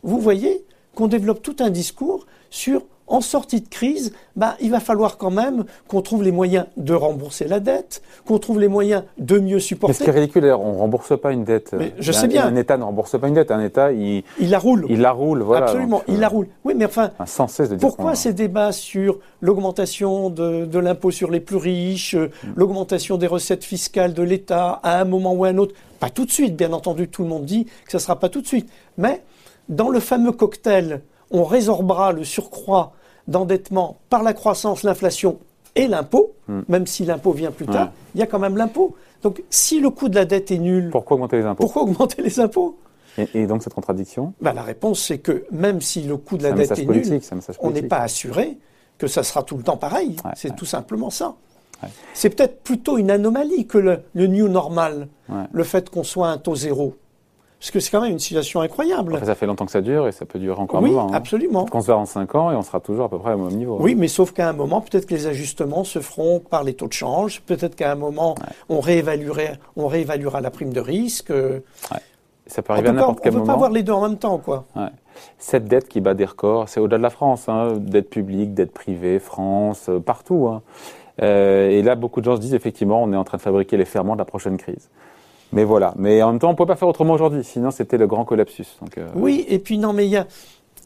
vous 0.03 0.19
voyez 0.19 0.65
qu'on 0.95 1.07
développe 1.07 1.41
tout 1.41 1.55
un 1.59 1.69
discours 1.69 2.25
sur 2.49 2.83
en 3.11 3.19
sortie 3.21 3.59
de 3.61 3.67
crise, 3.67 4.13
bah, 4.37 4.55
il 4.61 4.71
va 4.71 4.79
falloir 4.79 5.17
quand 5.17 5.31
même 5.31 5.65
qu'on 5.89 6.01
trouve 6.01 6.23
les 6.23 6.31
moyens 6.31 6.65
de 6.77 6.93
rembourser 6.93 7.45
la 7.45 7.59
dette, 7.59 8.01
qu'on 8.25 8.39
trouve 8.39 8.59
les 8.59 8.69
moyens 8.69 9.03
de 9.17 9.37
mieux 9.37 9.55
Mais 9.55 9.59
ce 9.59 9.67
supporter. 9.67 10.03
qui 10.03 10.09
est 10.09 10.13
ridicule 10.13 10.45
on 10.57 10.73
rembourse 10.77 11.19
pas 11.19 11.33
une 11.33 11.43
dette. 11.43 11.73
Mais 11.77 11.93
je 11.99 12.11
Un- 12.11 12.13
sais 12.13 12.27
bien. 12.27 12.45
Un 12.45 12.55
État 12.55 12.77
ne 12.77 12.83
rembourse 12.83 13.19
pas 13.19 13.27
une 13.27 13.33
dette. 13.33 13.51
Un 13.51 13.59
État 13.63 13.91
il, 13.91 14.23
Il 14.39 14.49
la 14.49 14.59
roule. 14.59 14.85
il 14.89 15.01
la 15.01 15.11
roule 15.11 15.41
voilà. 15.41 15.65
Absolument, 15.65 15.97
donc, 15.97 16.05
il 16.07 16.15
euh, 16.15 16.19
la 16.19 16.27
roule. 16.29 16.47
Oui, 16.63 16.73
mais 16.75 16.85
enfin, 16.85 17.11
un 17.19 17.25
Sans 17.25 17.47
cesse 17.47 17.69
de 17.69 17.75
dire 17.75 17.85
Pourquoi 17.87 18.15
ces 18.15 18.31
débats 18.33 18.71
sur 18.71 19.19
l'augmentation 19.41 20.29
de, 20.29 20.65
de 20.65 20.79
l'impôt 20.79 21.11
sur 21.11 21.29
les 21.29 21.41
plus 21.41 21.57
riches, 21.57 22.15
euh, 22.15 22.31
l'augmentation 22.55 23.17
des 23.17 23.27
recettes 23.27 23.65
fiscales 23.65 24.13
de 24.13 24.23
l'État 24.23 24.79
à 24.83 25.01
un 25.01 25.05
moment 25.05 25.33
ou 25.33 25.43
à 25.43 25.49
un 25.49 25.57
autre? 25.57 25.75
Pas 25.99 26.09
tout 26.09 26.25
de 26.25 26.31
suite, 26.31 26.55
bien 26.55 26.71
entendu, 26.71 27.09
tout 27.09 27.23
le 27.23 27.29
monde 27.29 27.43
dit 27.45 27.65
que 27.65 27.91
ce 27.91 27.97
ne 27.97 28.01
sera 28.01 28.17
pas 28.17 28.29
tout 28.29 28.41
de 28.41 28.47
suite. 28.47 28.69
Mais 28.97 29.21
dans 29.67 29.89
le 29.89 29.99
fameux 29.99 30.31
cocktail, 30.31 31.01
on 31.29 31.43
résorbera 31.43 32.11
le 32.11 32.23
surcroît 32.23 32.93
d'endettement 33.27 33.97
par 34.09 34.23
la 34.23 34.33
croissance, 34.33 34.83
l'inflation 34.83 35.39
et 35.75 35.87
l'impôt, 35.87 36.33
même 36.67 36.85
si 36.85 37.05
l'impôt 37.05 37.31
vient 37.31 37.51
plus 37.51 37.65
tard, 37.65 37.85
Ouais. 37.87 37.91
il 38.15 38.19
y 38.19 38.23
a 38.23 38.27
quand 38.27 38.39
même 38.39 38.57
l'impôt. 38.57 38.95
Donc 39.23 39.41
si 39.49 39.79
le 39.79 39.89
coût 39.89 40.09
de 40.09 40.15
la 40.15 40.25
dette 40.25 40.51
est 40.51 40.57
nul, 40.57 40.89
Pourquoi 40.91 41.15
augmenter 41.15 41.37
les 41.37 41.45
impôts? 41.45 41.63
pourquoi 41.63 41.83
augmenter 41.83 42.21
les 42.21 42.39
impôts? 42.39 42.77
Et, 43.17 43.27
et 43.35 43.45
donc 43.47 43.63
cette 43.63 43.73
contradiction? 43.73 44.33
Ben, 44.41 44.53
La 44.53 44.63
réponse, 44.63 45.01
c'est 45.01 45.19
que 45.19 45.45
même 45.51 45.79
si 45.81 46.01
le 46.03 46.17
coût 46.17 46.37
de 46.37 46.43
la 46.43 46.51
dette 46.51 46.77
est 46.77 46.85
nul, 46.85 47.19
on 47.59 47.69
n'est 47.71 47.83
pas 47.83 47.99
assuré 47.99 48.57
que 48.97 49.07
ça 49.07 49.23
sera 49.23 49.43
tout 49.43 49.57
le 49.57 49.63
temps 49.63 49.77
pareil. 49.77 50.15
Ouais, 50.25 50.31
c'est 50.35 50.49
ouais. 50.49 50.55
tout 50.55 50.65
simplement 50.65 51.09
ça. 51.09 51.35
Ouais. 51.83 51.89
C'est 52.13 52.29
peut-être 52.29 52.61
plutôt 52.63 52.97
une 52.97 53.09
anomalie 53.11 53.65
que 53.65 53.77
le, 53.77 53.99
le 54.13 54.27
new 54.27 54.47
normal, 54.47 55.07
le 55.51 55.63
fait 55.63 55.89
qu'on 55.89 56.03
soit 56.03 56.27
à 56.27 56.31
un 56.31 56.37
taux 56.37 56.55
zéro. 56.55 56.95
Parce 57.61 57.69
que 57.69 57.79
c'est 57.79 57.91
quand 57.91 58.01
même 58.01 58.11
une 58.13 58.17
situation 58.19 58.59
incroyable. 58.61 59.13
Après, 59.13 59.27
ça 59.27 59.35
fait 59.35 59.45
longtemps 59.45 59.67
que 59.67 59.71
ça 59.71 59.81
dure 59.81 60.07
et 60.07 60.11
ça 60.11 60.25
peut 60.25 60.39
durer 60.39 60.59
encore 60.59 60.81
oui, 60.81 60.89
un 60.89 60.93
moment. 60.93 61.07
hein. 61.11 61.15
absolument. 61.15 61.65
Qu'on 61.67 61.79
se 61.81 61.85
verra 61.87 61.99
en 61.99 62.05
5 62.07 62.33
ans 62.33 62.51
et 62.51 62.55
on 62.55 62.63
sera 62.63 62.79
toujours 62.79 63.05
à 63.05 63.09
peu 63.09 63.19
près 63.19 63.33
au 63.33 63.37
même 63.37 63.55
niveau. 63.55 63.75
hein. 63.75 63.81
Oui, 63.81 63.93
mais 63.93 64.07
sauf 64.07 64.31
qu'à 64.31 64.49
un 64.49 64.53
moment, 64.53 64.81
peut-être 64.81 65.05
que 65.05 65.13
les 65.13 65.27
ajustements 65.27 65.83
se 65.83 65.99
feront 65.99 66.39
par 66.39 66.63
les 66.63 66.73
taux 66.73 66.87
de 66.87 66.93
change. 66.93 67.41
Peut-être 67.41 67.75
qu'à 67.75 67.91
un 67.91 67.95
moment, 67.95 68.33
on, 68.67 68.77
on 68.77 69.87
réévaluera 69.87 70.41
la 70.41 70.49
prime 70.51 70.73
de 70.73 70.79
risque. 70.81 71.31
Ça 72.47 72.61
peut 72.63 72.73
arriver 72.73 72.89
à 72.89 72.91
cas, 72.93 72.97
on 72.97 73.01
n'importe 73.01 73.19
ne 73.19 73.23
quel 73.23 73.31
peut 73.33 73.37
moment. 73.37 73.47
pas 73.47 73.53
avoir 73.53 73.69
les 73.69 73.83
deux 73.83 73.93
en 73.93 74.01
même 74.01 74.17
temps, 74.17 74.39
quoi. 74.39 74.65
Ouais. 74.75 74.89
Cette 75.37 75.65
dette 75.65 75.87
qui 75.87 76.01
bat 76.01 76.15
des 76.15 76.25
records, 76.25 76.67
c'est 76.67 76.79
au-delà 76.79 76.97
de 76.97 77.03
la 77.03 77.09
France, 77.11 77.47
hein, 77.47 77.73
dette 77.77 78.09
publique, 78.09 78.53
dette 78.55 78.71
privée, 78.71 79.19
France, 79.19 79.85
euh, 79.87 79.99
partout. 79.99 80.47
hein. 80.47 80.61
Euh, 81.21 81.69
et 81.69 81.83
là, 81.83 81.93
beaucoup 81.95 82.19
de 82.21 82.25
gens 82.25 82.35
se 82.37 82.41
disent 82.41 82.55
effectivement, 82.55 83.03
on 83.03 83.13
est 83.13 83.15
en 83.15 83.23
train 83.23 83.37
de 83.37 83.41
fabriquer 83.43 83.77
les 83.77 83.85
ferments 83.85 84.13
de 84.13 84.19
la 84.19 84.25
prochaine 84.25 84.57
crise. 84.57 84.89
Mais 85.51 85.63
voilà. 85.63 85.93
Mais 85.97 86.21
en 86.23 86.31
même 86.31 86.39
temps, 86.39 86.49
on 86.49 86.53
ne 86.53 86.57
peut 86.57 86.65
pas 86.65 86.75
faire 86.75 86.87
autrement 86.87 87.13
aujourd'hui, 87.13 87.43
sinon 87.43 87.71
c'était 87.71 87.97
le 87.97 88.07
grand 88.07 88.23
collapsus. 88.25 88.65
Donc, 88.81 88.97
euh, 88.97 89.07
Oui, 89.15 89.45
et 89.49 89.59
puis 89.59 89.77
non, 89.77 89.91
mais 89.93 90.05
il 90.05 90.11
y 90.11 90.17
a, 90.17 90.25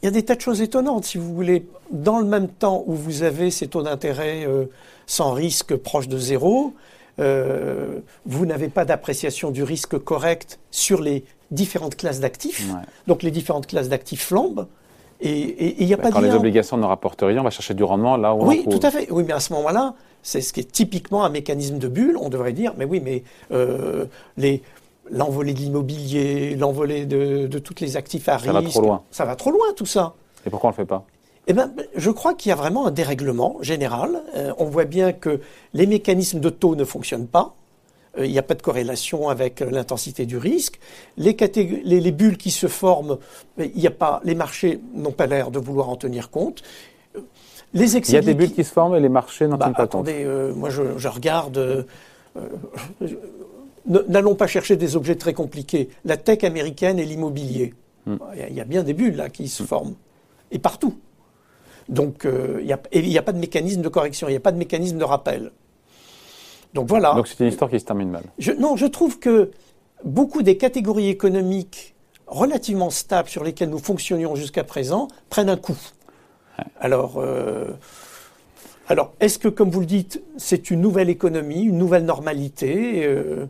il 0.02 0.06
y 0.06 0.08
a 0.08 0.12
des 0.12 0.24
tas 0.24 0.36
de 0.36 0.42
choses 0.42 0.62
étonnantes, 0.62 1.06
si 1.06 1.18
vous 1.18 1.34
voulez. 1.34 1.68
Dans 1.92 2.18
le 2.20 2.26
même 2.26 2.48
temps 2.48 2.84
où 2.88 2.94
vous 2.94 3.24
avez 3.24 3.52
ces 3.52 3.68
taux 3.68 3.84
d'intérêt 3.84 4.46
euh, 4.48 4.66
sans 5.06 5.34
risque 5.34 5.76
proches 5.76 6.08
de 6.08 6.18
zéro, 6.18 6.74
euh, 7.20 8.00
vous 8.26 8.46
n'avez 8.46 8.68
pas 8.70 8.86
d'appréciation 8.86 9.52
du 9.52 9.64
risque 9.64 9.98
correct 10.00 10.60
sur 10.72 11.02
les 11.02 11.24
différentes 11.52 11.96
classes 11.96 12.20
d'actifs. 12.20 12.66
ouais. 12.74 12.82
Donc 13.08 13.24
les 13.24 13.32
différentes 13.32 13.68
classes 13.68 13.88
d'actifs 13.90 14.26
flambent. 14.26 14.68
Et 15.22 15.82
il 15.82 15.88
n'y 15.88 15.94
a 15.94 15.98
Bah, 15.98 16.04
pas 16.04 16.12
quand 16.12 16.20
de 16.20 16.26
les 16.26 16.32
lien. 16.32 16.38
obligations 16.38 16.76
ne 16.76 16.86
rapportent 16.86 17.22
rien, 17.22 17.40
on 17.40 17.44
va 17.44 17.50
chercher 17.50 17.74
du 17.74 17.84
rendement 17.86 18.18
là 18.18 18.34
où 18.36 18.42
on 18.42 18.48
Oui, 18.48 18.60
en 18.60 18.70
trouve. 18.70 18.80
tout 18.80 18.88
à 18.88 18.92
fait. 18.92 19.08
Oui, 19.12 19.24
mais 19.26 19.32
à 19.34 19.40
ce 19.40 19.54
moment-là, 19.54 19.94
c'est 20.26 20.42
ce 20.42 20.52
qui 20.54 20.60
est 20.62 20.72
typiquement 20.72 21.24
un 21.24 21.30
mécanisme 21.30 21.78
de 21.78 21.88
bulle. 21.88 22.18
On 22.20 22.30
devrait 22.30 22.52
dire, 22.54 22.74
mais 22.78 22.86
oui, 22.86 23.00
mais 23.00 23.24
euh, 23.52 24.06
les 24.38 24.64
l'envolée 25.12 25.54
de 25.54 25.60
l'immobilier, 25.60 26.56
l'envolée 26.56 27.06
de, 27.06 27.46
de 27.46 27.60
tous 27.60 27.80
les 27.80 27.96
actifs 27.96 28.28
à 28.28 28.40
Ça 28.40 28.52
va 28.52 28.60
risque, 28.60 28.72
trop 28.72 28.82
loin. 28.82 29.04
ça 29.12 29.24
va 29.24 29.36
trop 29.36 29.52
loin 29.52 29.68
tout 29.76 29.86
ça. 29.86 30.16
Et 30.48 30.50
pourquoi 30.50 30.70
on 30.70 30.74
ne 30.74 30.78
le 30.78 30.82
fait 30.82 30.88
pas? 30.88 31.06
Eh 31.46 31.54
ben, 31.54 31.72
je 31.96 32.10
crois 32.10 32.34
qu'il 32.34 32.50
y 32.50 32.54
a 32.54 32.56
vraiment 32.56 32.88
un 32.88 32.92
dérèglement 32.92 33.58
général. 33.62 34.24
Euh, 34.36 34.52
on 34.58 34.66
voit 34.66 34.86
bien 34.86 35.14
que 35.14 35.42
les 35.74 35.86
mécanismes 35.86 36.40
de 36.40 36.50
taux 36.50 36.76
ne 36.76 36.84
fonctionnent 36.84 37.28
pas. 37.28 37.54
Euh, 38.18 38.26
il 38.26 38.32
n'y 38.32 38.40
a 38.40 38.44
pas 38.44 38.56
de 38.56 38.64
corrélation 38.64 39.30
avec 39.30 39.60
l'intensité 39.60 40.26
du 40.26 40.38
risque. 40.38 40.80
Les, 41.18 41.34
catég- 41.34 41.82
les, 41.84 42.00
les 42.00 42.12
bulles 42.12 42.38
qui 42.38 42.50
se 42.50 42.66
forment, 42.66 43.20
mais 43.58 43.72
il 43.76 43.80
n'y 43.82 43.86
a 43.88 43.92
pas, 43.92 44.22
les 44.24 44.34
marchés 44.34 44.80
n'ont 44.96 45.12
pas 45.12 45.28
l'air 45.28 45.52
de 45.52 45.60
vouloir 45.60 45.90
en 45.90 45.98
tenir 45.98 46.32
compte. 46.32 46.64
Les 47.74 47.98
Il 47.98 48.12
y 48.14 48.18
a 48.18 48.22
des 48.22 48.34
bulles 48.34 48.54
qui 48.54 48.64
se 48.64 48.72
forment 48.72 48.96
et 48.96 49.00
les 49.00 49.10
marchés 49.10 49.48
n'en 49.48 49.58
bah, 49.58 49.66
tiennent 49.66 49.76
pas 49.76 49.88
compte. 49.88 50.08
attendez, 50.08 50.24
euh, 50.24 50.54
moi 50.54 50.70
je, 50.70 50.98
je 50.98 51.08
regarde. 51.08 51.58
euh, 51.58 51.84
euh, 52.38 52.48
N'allons 53.88 54.34
pas 54.34 54.48
chercher 54.48 54.78
des 54.78 54.96
objets 54.96 55.16
très 55.16 55.34
compliqués. 55.34 55.90
La 56.06 56.18
tech 56.18 56.44
américaine 56.44 56.98
et 56.98 57.06
l'immobilier. 57.06 57.74
Hmm. 58.08 58.16
Il 58.50 58.56
y 58.56 58.62
a- 58.62 58.66
bien 58.66 58.84
des 58.84 58.94
bulles 58.94 59.16
là 59.16 59.30
qui 59.30 59.48
se 59.48 59.62
forment. 59.64 59.94
Et 60.52 60.58
partout. 60.60 60.96
Donc 61.88 62.26
euh, 62.26 62.62
il 62.64 62.72
a- 62.74 62.80
n'y 63.00 63.18
a 63.18 63.22
pas 63.22 63.32
de 63.32 63.38
mécanisme 63.38 63.82
de 63.82 63.90
correction, 63.90 64.28
il 64.28 64.32
n'y 64.32 64.38
a 64.38 64.42
pas 64.42 64.52
de 64.52 64.58
mécanisme 64.58 64.98
de 64.98 65.04
rappel. 65.04 65.52
Donc 66.74 66.88
voilà. 66.88 67.14
Donc 67.14 67.28
c'est 67.28 67.40
une 67.42 67.50
histoire 67.50 67.70
qui 67.70 67.80
se 67.80 67.86
termine 67.86 68.10
mal. 68.10 68.24
Je- 68.40 68.54
non, 68.54 68.76
je 68.76 68.86
trouve 68.88 69.20
que 69.20 69.52
beaucoup 70.04 70.42
des 70.42 70.58
catégories 70.58 71.10
économiques 71.10 71.94
relativement 72.26 72.90
stables 72.90 73.30
sur 73.30 73.44
lesquelles 73.44 73.70
nous 73.70 73.78
fonctionnions 73.80 74.36
jusqu'à 74.36 74.64
présent 74.64 75.08
prennent 75.30 75.50
un 75.50 75.58
coup. 75.58 75.78
Alors, 76.80 77.16
euh, 77.18 77.66
alors 78.88 79.14
est-ce 79.20 79.40
que, 79.40 79.48
comme 79.48 79.70
vous 79.70 79.80
le 79.82 79.86
dites, 79.86 80.22
c'est 80.38 80.72
une 80.72 80.82
nouvelle 80.82 81.10
économie, 81.10 81.64
une 81.64 81.78
nouvelle 81.78 82.06
normalité 82.06 83.06
euh, 83.06 83.46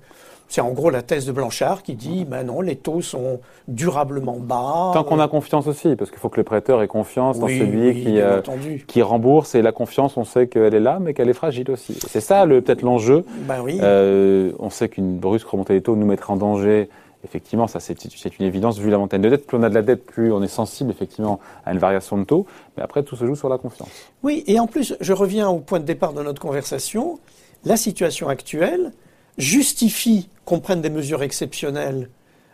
c'est 0.48 0.62
en 0.62 0.72
gros 0.72 0.90
la 0.90 1.02
thèse 1.02 1.26
de 1.26 1.32
Blanchard 1.32 1.84
qui 1.84 1.96
dit 1.96 2.26
ben 2.26 2.44
non, 2.44 2.62
les 2.62 2.76
taux 2.76 3.02
sont 3.02 3.40
durablement 3.68 4.38
bas. 4.40 4.92
Tant 4.94 5.04
qu'on 5.04 5.20
a 5.20 5.28
confiance 5.28 5.68
aussi, 5.68 5.96
parce 5.96 6.12
qu'il 6.12 6.20
faut 6.20 6.30
que 6.30 6.40
le 6.40 6.44
prêteur 6.44 6.82
ait 6.82 6.88
confiance 6.88 7.40
dans 7.40 7.48
celui 7.48 8.04
qui, 8.04 8.22
euh, 8.22 8.42
qui 8.88 9.02
rembourse. 9.02 9.56
Et 9.56 9.62
la 9.62 9.72
confiance, 9.72 10.18
on 10.18 10.24
sait 10.24 10.48
qu'elle 10.48 10.76
est 10.76 10.80
là, 10.80 11.00
mais 11.02 11.14
qu'elle 11.14 11.30
est 11.30 11.34
fragile 11.34 11.72
aussi. 11.72 11.98
C'est 12.08 12.22
ça 12.22 12.46
peut-être 12.48 12.84
l'enjeu. 12.84 13.26
Ben 13.48 13.62
oui. 13.64 13.80
euh, 13.82 14.52
on 14.60 14.70
sait 14.70 14.88
qu'une 14.88 15.18
brusque 15.18 15.48
remontée 15.48 15.74
des 15.74 15.82
taux 15.82 15.96
nous 15.96 16.06
mettrait 16.06 16.34
en 16.34 16.38
danger. 16.38 16.90
Effectivement, 17.26 17.68
ça 17.68 17.80
c'est 17.80 18.40
une 18.40 18.46
évidence 18.46 18.78
vu 18.78 18.90
la 18.90 19.00
montagne 19.00 19.22
de 19.22 19.30
dette. 19.30 19.48
Plus 19.48 19.58
on 19.58 19.64
a 19.64 19.70
de 19.70 19.74
la 19.74 19.82
dette, 19.82 20.06
plus 20.06 20.32
on 20.32 20.42
est 20.44 20.48
sensible 20.48 20.92
effectivement 20.92 21.40
à 21.66 21.74
une 21.74 21.80
variation 21.80 22.18
de 22.18 22.24
taux. 22.24 22.46
Mais 22.78 22.84
après, 22.84 23.04
tout 23.04 23.16
se 23.16 23.26
joue 23.26 23.36
sur 23.36 23.50
la 23.50 23.58
confiance. 23.58 23.90
Oui, 24.24 24.44
et 24.46 24.60
en 24.60 24.68
plus, 24.68 24.96
je 25.02 25.12
reviens 25.12 25.50
au 25.50 25.60
point 25.60 25.80
de 25.80 25.86
départ 25.86 26.14
de 26.14 26.22
notre 26.22 26.40
conversation. 26.40 27.20
La 27.66 27.78
situation 27.78 28.30
actuelle, 28.30 28.92
justifie 29.38 30.30
qu'on 30.46 30.60
prenne 30.60 30.82
des 30.82 30.92
mesures 30.92 31.24
exceptionnelles 31.24 32.10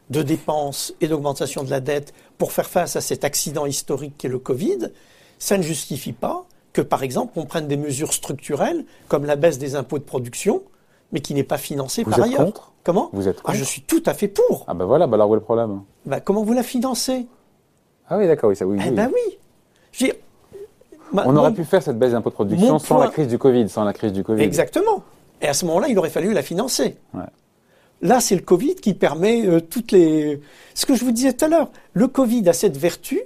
de 0.10 0.22
dépenses 0.24 0.94
et 1.02 1.08
d'augmentation 1.08 1.64
de 1.64 1.70
la 1.70 1.80
dette 1.80 2.14
pour 2.38 2.54
faire 2.54 2.70
face 2.70 2.96
à 2.96 3.02
cet 3.02 3.24
accident 3.24 3.66
historique 3.66 4.14
qu'est 4.18 4.28
le 4.30 4.40
Covid, 4.40 4.90
ça 5.38 5.58
ne 5.58 5.64
justifie 5.64 6.14
pas 6.14 6.46
que, 6.74 6.82
par 6.82 7.04
exemple, 7.04 7.34
on 7.36 7.46
prenne 7.46 7.68
des 7.68 7.78
mesures 7.78 8.14
structurelles 8.14 8.86
comme 9.10 9.26
la 9.26 9.36
baisse 9.36 9.58
des 9.58 9.76
impôts 9.76 10.00
de 10.00 10.04
production, 10.04 10.64
mais 11.12 11.20
qui 11.20 11.34
n'est 11.34 11.44
pas 11.44 11.58
financée 11.58 12.04
vous 12.04 12.12
par 12.12 12.20
êtes 12.20 12.26
ailleurs. 12.26 12.46
Contre 12.46 12.72
comment 12.84 13.10
Vous 13.14 13.28
êtes 13.28 13.38
contre 13.42 13.50
ah, 13.50 13.54
Je 13.54 13.64
suis 13.64 13.82
tout 13.82 14.04
à 14.06 14.14
fait 14.14 14.28
pour. 14.28 14.66
Ah 14.68 14.74
ben 14.74 14.86
voilà, 14.86 15.08
bah 15.08 15.16
alors 15.16 15.30
où 15.30 15.34
est 15.34 15.38
le 15.38 15.44
problème 15.44 15.82
bah, 16.06 16.20
Comment 16.20 16.44
vous 16.44 16.54
la 16.54 16.64
financez? 16.64 17.28
Ah 18.10 18.18
oui, 18.18 18.28
d'accord, 18.28 18.50
oui, 18.50 18.56
ça 18.56 18.66
oui. 18.66 18.78
Eh 18.86 18.92
ben 18.92 19.10
oui. 19.14 19.38
Je 19.92 20.08
on 21.14 21.36
aurait 21.36 21.54
pu 21.54 21.64
faire 21.64 21.84
cette 21.84 22.00
baisse 22.00 22.12
d'impôts 22.12 22.30
de 22.30 22.36
production 22.36 22.80
sans 22.80 22.98
la 22.98 23.10
crise 23.10 23.28
du 23.28 23.38
Covid, 23.38 23.68
sans 23.70 23.84
la 23.84 23.94
crise 23.94 24.14
du 24.14 24.24
Covid. 24.24 24.42
Exactement. 24.42 25.04
Et 25.42 25.48
à 25.48 25.54
ce 25.54 25.66
moment-là, 25.66 25.88
il 25.90 25.98
aurait 25.98 26.10
fallu 26.10 26.34
la 26.34 26.42
financer. 26.42 26.96
Là, 28.02 28.20
c'est 28.20 28.36
le 28.36 28.42
Covid 28.42 28.76
qui 28.76 28.96
permet 28.96 29.46
euh, 29.46 29.60
toutes 29.60 29.92
les. 29.92 30.42
Ce 30.74 30.88
que 30.88 30.96
je 30.96 31.06
vous 31.06 31.12
disais 31.12 31.34
tout 31.34 31.46
à 31.46 31.48
l'heure, 31.48 31.70
le 31.94 32.08
Covid 32.08 32.50
a 32.50 32.54
cette 32.54 32.76
vertu 32.76 33.22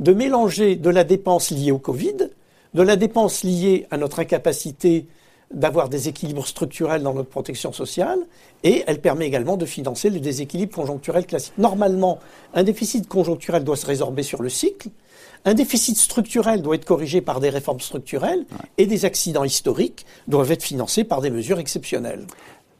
de 0.00 0.12
mélanger 0.12 0.74
de 0.74 0.90
la 0.90 1.04
dépense 1.04 1.52
liée 1.52 1.70
au 1.70 1.78
Covid, 1.78 2.30
de 2.74 2.82
la 2.82 2.96
dépense 2.96 3.44
liée 3.44 3.86
à 3.92 3.98
notre 3.98 4.18
incapacité 4.18 5.06
d'avoir 5.52 5.88
des 5.88 6.08
équilibres 6.08 6.46
structurels 6.46 7.02
dans 7.02 7.14
notre 7.14 7.28
protection 7.28 7.72
sociale, 7.72 8.18
et 8.64 8.84
elle 8.86 9.00
permet 9.00 9.26
également 9.26 9.56
de 9.56 9.66
financer 9.66 10.10
le 10.10 10.20
déséquilibre 10.20 10.74
conjoncturel 10.74 11.26
classique. 11.26 11.54
Normalement, 11.56 12.18
un 12.54 12.62
déficit 12.62 13.08
conjoncturel 13.08 13.64
doit 13.64 13.76
se 13.76 13.86
résorber 13.86 14.22
sur 14.22 14.42
le 14.42 14.48
cycle, 14.48 14.88
un 15.44 15.54
déficit 15.54 15.96
structurel 15.96 16.60
doit 16.60 16.74
être 16.74 16.84
corrigé 16.84 17.20
par 17.20 17.38
des 17.38 17.50
réformes 17.50 17.80
structurelles 17.80 18.44
et 18.78 18.86
des 18.86 19.04
accidents 19.04 19.44
historiques 19.44 20.04
doivent 20.26 20.50
être 20.50 20.64
financés 20.64 21.04
par 21.04 21.20
des 21.20 21.30
mesures 21.30 21.60
exceptionnelles. 21.60 22.26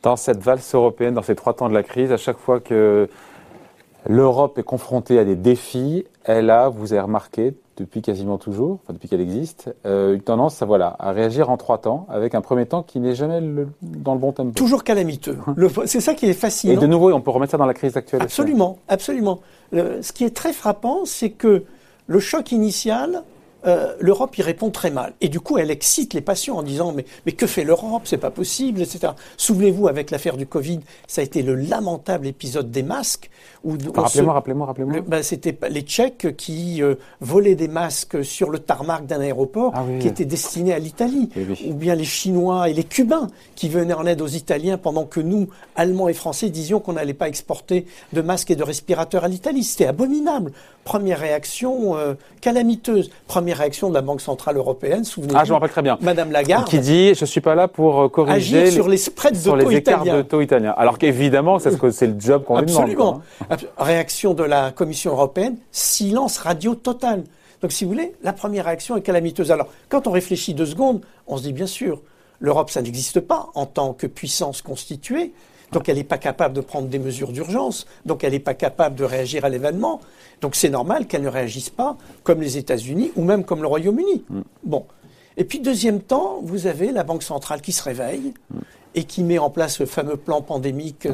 Dans 0.02 0.16
cette 0.16 0.42
valse 0.42 0.75
européenne, 0.75 1.14
dans 1.14 1.23
ces 1.23 1.37
trois 1.37 1.54
temps 1.54 1.68
de 1.68 1.75
la 1.75 1.85
crise, 1.85 2.11
à 2.11 2.16
chaque 2.16 2.38
fois 2.38 2.58
que 2.58 3.08
l'Europe 4.08 4.58
est 4.58 4.64
confrontée 4.64 5.18
à 5.18 5.25
des 5.25 5.37
défis, 5.37 6.04
elle 6.25 6.50
a, 6.50 6.68
vous 6.68 6.92
avez 6.92 7.02
remarqué, 7.02 7.54
depuis 7.76 8.02
quasiment 8.02 8.38
toujours, 8.38 8.78
enfin 8.83 8.92
depuis 8.92 9.09
qu'elle 9.09 9.21
existe, 9.21 9.75
euh, 9.85 10.14
une 10.14 10.23
tendance 10.23 10.62
à, 10.62 10.66
voilà, 10.66 10.97
à 10.99 11.12
réagir 11.12 11.50
en 11.50 11.56
trois 11.56 11.78
temps, 11.78 12.06
avec 12.09 12.35
un 12.35 12.40
premier 12.40 12.66
temps 12.66 12.83
qui 12.83 13.00
n'est 13.00 13.14
jamais 13.14 13.40
dans 13.83 14.14
le 14.14 14.21
bon 14.21 14.33
tempo. 14.33 14.52
Toujours 14.52 14.85
calamiteux. 14.85 15.38
C'est 15.87 16.00
ça 16.00 16.14
qui 16.14 16.26
est 16.26 16.33
fascinant. 16.33 16.75
Et 16.75 16.76
de 16.76 16.87
nouveau, 16.87 17.12
on 17.12 17.21
peut 17.21 17.30
remettre 17.30 17.52
ça 17.52 17.59
dans 17.59 17.66
la 17.66 17.75
crise 17.75 17.97
actuelle. 17.97 18.23
Absolument, 18.23 18.78
absolument. 18.88 19.40
ce 19.73 20.12
qui 20.12 20.25
est 20.25 20.35
très 20.35 20.52
frappant, 20.52 21.04
c'est 21.04 21.30
que 21.30 21.64
le 22.06 22.21
choc 22.21 22.52
initial, 22.52 23.23
euh, 23.66 23.94
l'Europe 24.00 24.37
y 24.38 24.42
répond 24.42 24.70
très 24.70 24.90
mal. 24.90 25.14
Et 25.20 25.28
du 25.28 25.40
coup, 25.40 25.58
elle 25.58 25.70
excite 25.70 26.14
les 26.14 26.20
passions 26.20 26.56
en 26.56 26.62
disant 26.62 26.92
mais, 26.92 27.04
mais 27.25 27.32
que 27.32 27.46
fait 27.46 27.64
l'Europe? 27.64 28.02
C'est 28.04 28.18
pas 28.18 28.30
possible, 28.30 28.82
etc. 28.82 29.12
Souvenez-vous, 29.37 29.88
avec 29.88 30.11
l'affaire 30.11 30.37
du 30.37 30.46
Covid, 30.46 30.80
ça 31.06 31.20
a 31.20 31.25
été 31.25 31.42
le 31.42 31.54
lamentable 31.54 32.26
épisode 32.26 32.70
des 32.70 32.82
masques. 32.82 33.30
Rappelez-moi, 33.64 34.35
rappelez-moi, 34.35 34.66
rappelez-moi. 34.66 35.00
Ben, 35.06 35.23
C'était 35.23 35.56
les 35.68 35.82
Tchèques 35.82 36.37
qui 36.37 36.82
euh, 36.82 36.94
volaient 37.20 37.56
des 37.56 37.68
masques 37.68 38.25
sur 38.25 38.50
le 38.50 38.58
tarmac 38.58 39.06
d'un 39.06 39.20
aéroport 39.20 39.73
ah 39.75 39.85
qui 40.00 40.06
était 40.06 40.25
destiné 40.25 40.73
à 40.73 40.78
l'Italie. 40.78 41.30
Ou 41.66 41.75
bien 41.75 41.94
les 41.94 42.04
Chinois 42.04 42.68
et 42.68 42.73
les 42.73 42.85
Cubains 42.85 43.28
qui 43.56 43.68
venaient 43.68 43.94
en 43.94 44.06
aide 44.06 44.23
aux 44.23 44.28
Italiens 44.28 44.78
pendant 44.78 45.04
que 45.04 45.20
nous, 45.20 45.49
Allemands 45.75 46.08
et 46.08 46.14
Français, 46.14 46.50
disions 46.50 46.80
qu'on 46.80 46.92
n'allait 46.92 47.14
pas 47.14 47.28
exporter 47.28 47.87
de 48.12 48.20
masques 48.20 48.50
et 48.50 48.56
de 48.56 48.62
respirateurs 48.62 49.25
à 49.25 49.28
l'Italie. 49.28 49.64
C'était 49.64 49.87
abominable. 49.87 50.52
Première 50.87 51.19
réaction 51.19 51.97
euh, 51.97 52.14
calamiteuse. 52.40 53.11
Première 53.26 53.59
réaction 53.59 53.88
de 53.88 53.95
la 53.95 54.02
Banque 54.02 54.21
Centrale 54.21 54.57
Européenne, 54.57 55.02
souvenez-vous. 55.02 55.37
Ah, 55.37 55.43
je 55.43 55.50
me 55.50 55.55
rappelle 55.55 55.71
très 55.71 55.83
bien. 55.83 55.99
Madame 56.00 56.31
Lagarde. 56.31 56.69
Qui 56.69 56.78
dit, 56.78 57.12
je 57.12 57.25
suis 57.25 57.40
pas 57.40 57.57
là 57.57 57.66
pour 57.66 58.02
euh, 58.02 58.09
corriger 58.09 58.62
Agir 58.62 58.73
sur 58.73 58.88
les 58.88 58.97
spreads 58.97 59.33
de 59.33 59.37
sur 59.37 59.57
les 59.57 59.75
écarts 59.75 60.05
de 60.05 60.23
taux 60.23 60.40
italiens. 60.40 60.73
Alors 60.78 60.99
qu'évidemment, 60.99 61.59
c'est 61.59 61.73
le 61.73 62.21
job 62.21 62.45
qu'on 62.45 62.61
lui 62.61 62.66
demande. 62.66 62.83
Absolument. 62.83 63.23
Réaction 63.76 64.33
de 64.33 64.45
la 64.45 64.71
Commission 64.71 65.11
européenne, 65.11 65.57
silence 65.73 66.38
radio 66.38 66.76
total. 66.76 67.25
Donc, 67.62 67.73
si 67.73 67.85
vous 67.85 67.90
voulez, 67.90 68.12
la 68.23 68.33
première 68.33 68.66
réaction 68.66 68.97
est 68.97 69.02
calamiteuse. 69.02 69.50
Alors, 69.50 69.66
quand 69.88 70.07
on 70.07 70.12
réfléchit 70.12 70.55
deux 70.55 70.66
secondes, 70.66 71.00
on 71.26 71.37
se 71.37 71.43
dit 71.43 71.52
bien 71.52 71.66
sûr, 71.66 72.00
l'Europe, 72.38 72.71
ça 72.71 72.81
n'existe 72.81 73.19
pas 73.19 73.49
en 73.57 73.66
tant 73.66 73.93
que 73.93 74.07
puissance 74.07 74.62
constituée. 74.62 75.33
Donc 75.76 75.90
elle 75.90 75.99
n'est 75.99 76.04
pas 76.04 76.16
capable 76.16 76.54
de 76.54 76.62
prendre 76.62 76.88
des 76.88 76.99
mesures 76.99 77.33
d'urgence, 77.33 77.87
donc 78.06 78.25
elle 78.25 78.33
n'est 78.33 78.38
pas 78.38 78.54
capable 78.54 78.97
de 78.97 79.04
réagir 79.04 79.45
à 79.45 79.50
l'événement. 79.50 80.00
Donc 80.40 80.54
c'est 80.54 80.71
normal 80.71 81.06
qu'elle 81.06 81.21
ne 81.21 81.28
réagisse 81.28 81.68
pas 81.68 81.99
comme 82.23 82.40
les 82.40 82.56
États-Unis 82.56 83.12
ou 83.14 83.23
même 83.23 83.45
comme 83.45 83.61
le 83.61 83.66
Royaume-Uni. 83.66 84.25
Mm. 84.26 84.40
Bon. 84.64 84.87
Et 85.37 85.45
puis 85.45 85.61
deuxième 85.61 86.00
temps, 86.00 86.40
vous 86.42 86.66
avez 86.66 86.92
la 86.92 87.04
Banque 87.04 87.23
centrale 87.23 87.61
qui 87.61 87.73
se 87.73 87.83
réveille 87.83 88.33
mm. 88.49 88.59
et 88.95 89.04
qui 89.04 89.23
met 89.23 89.37
en 89.37 89.50
place 89.50 89.78
le 89.78 89.85
fameux 89.85 90.16
plan 90.16 90.40
pandémique 90.40 91.06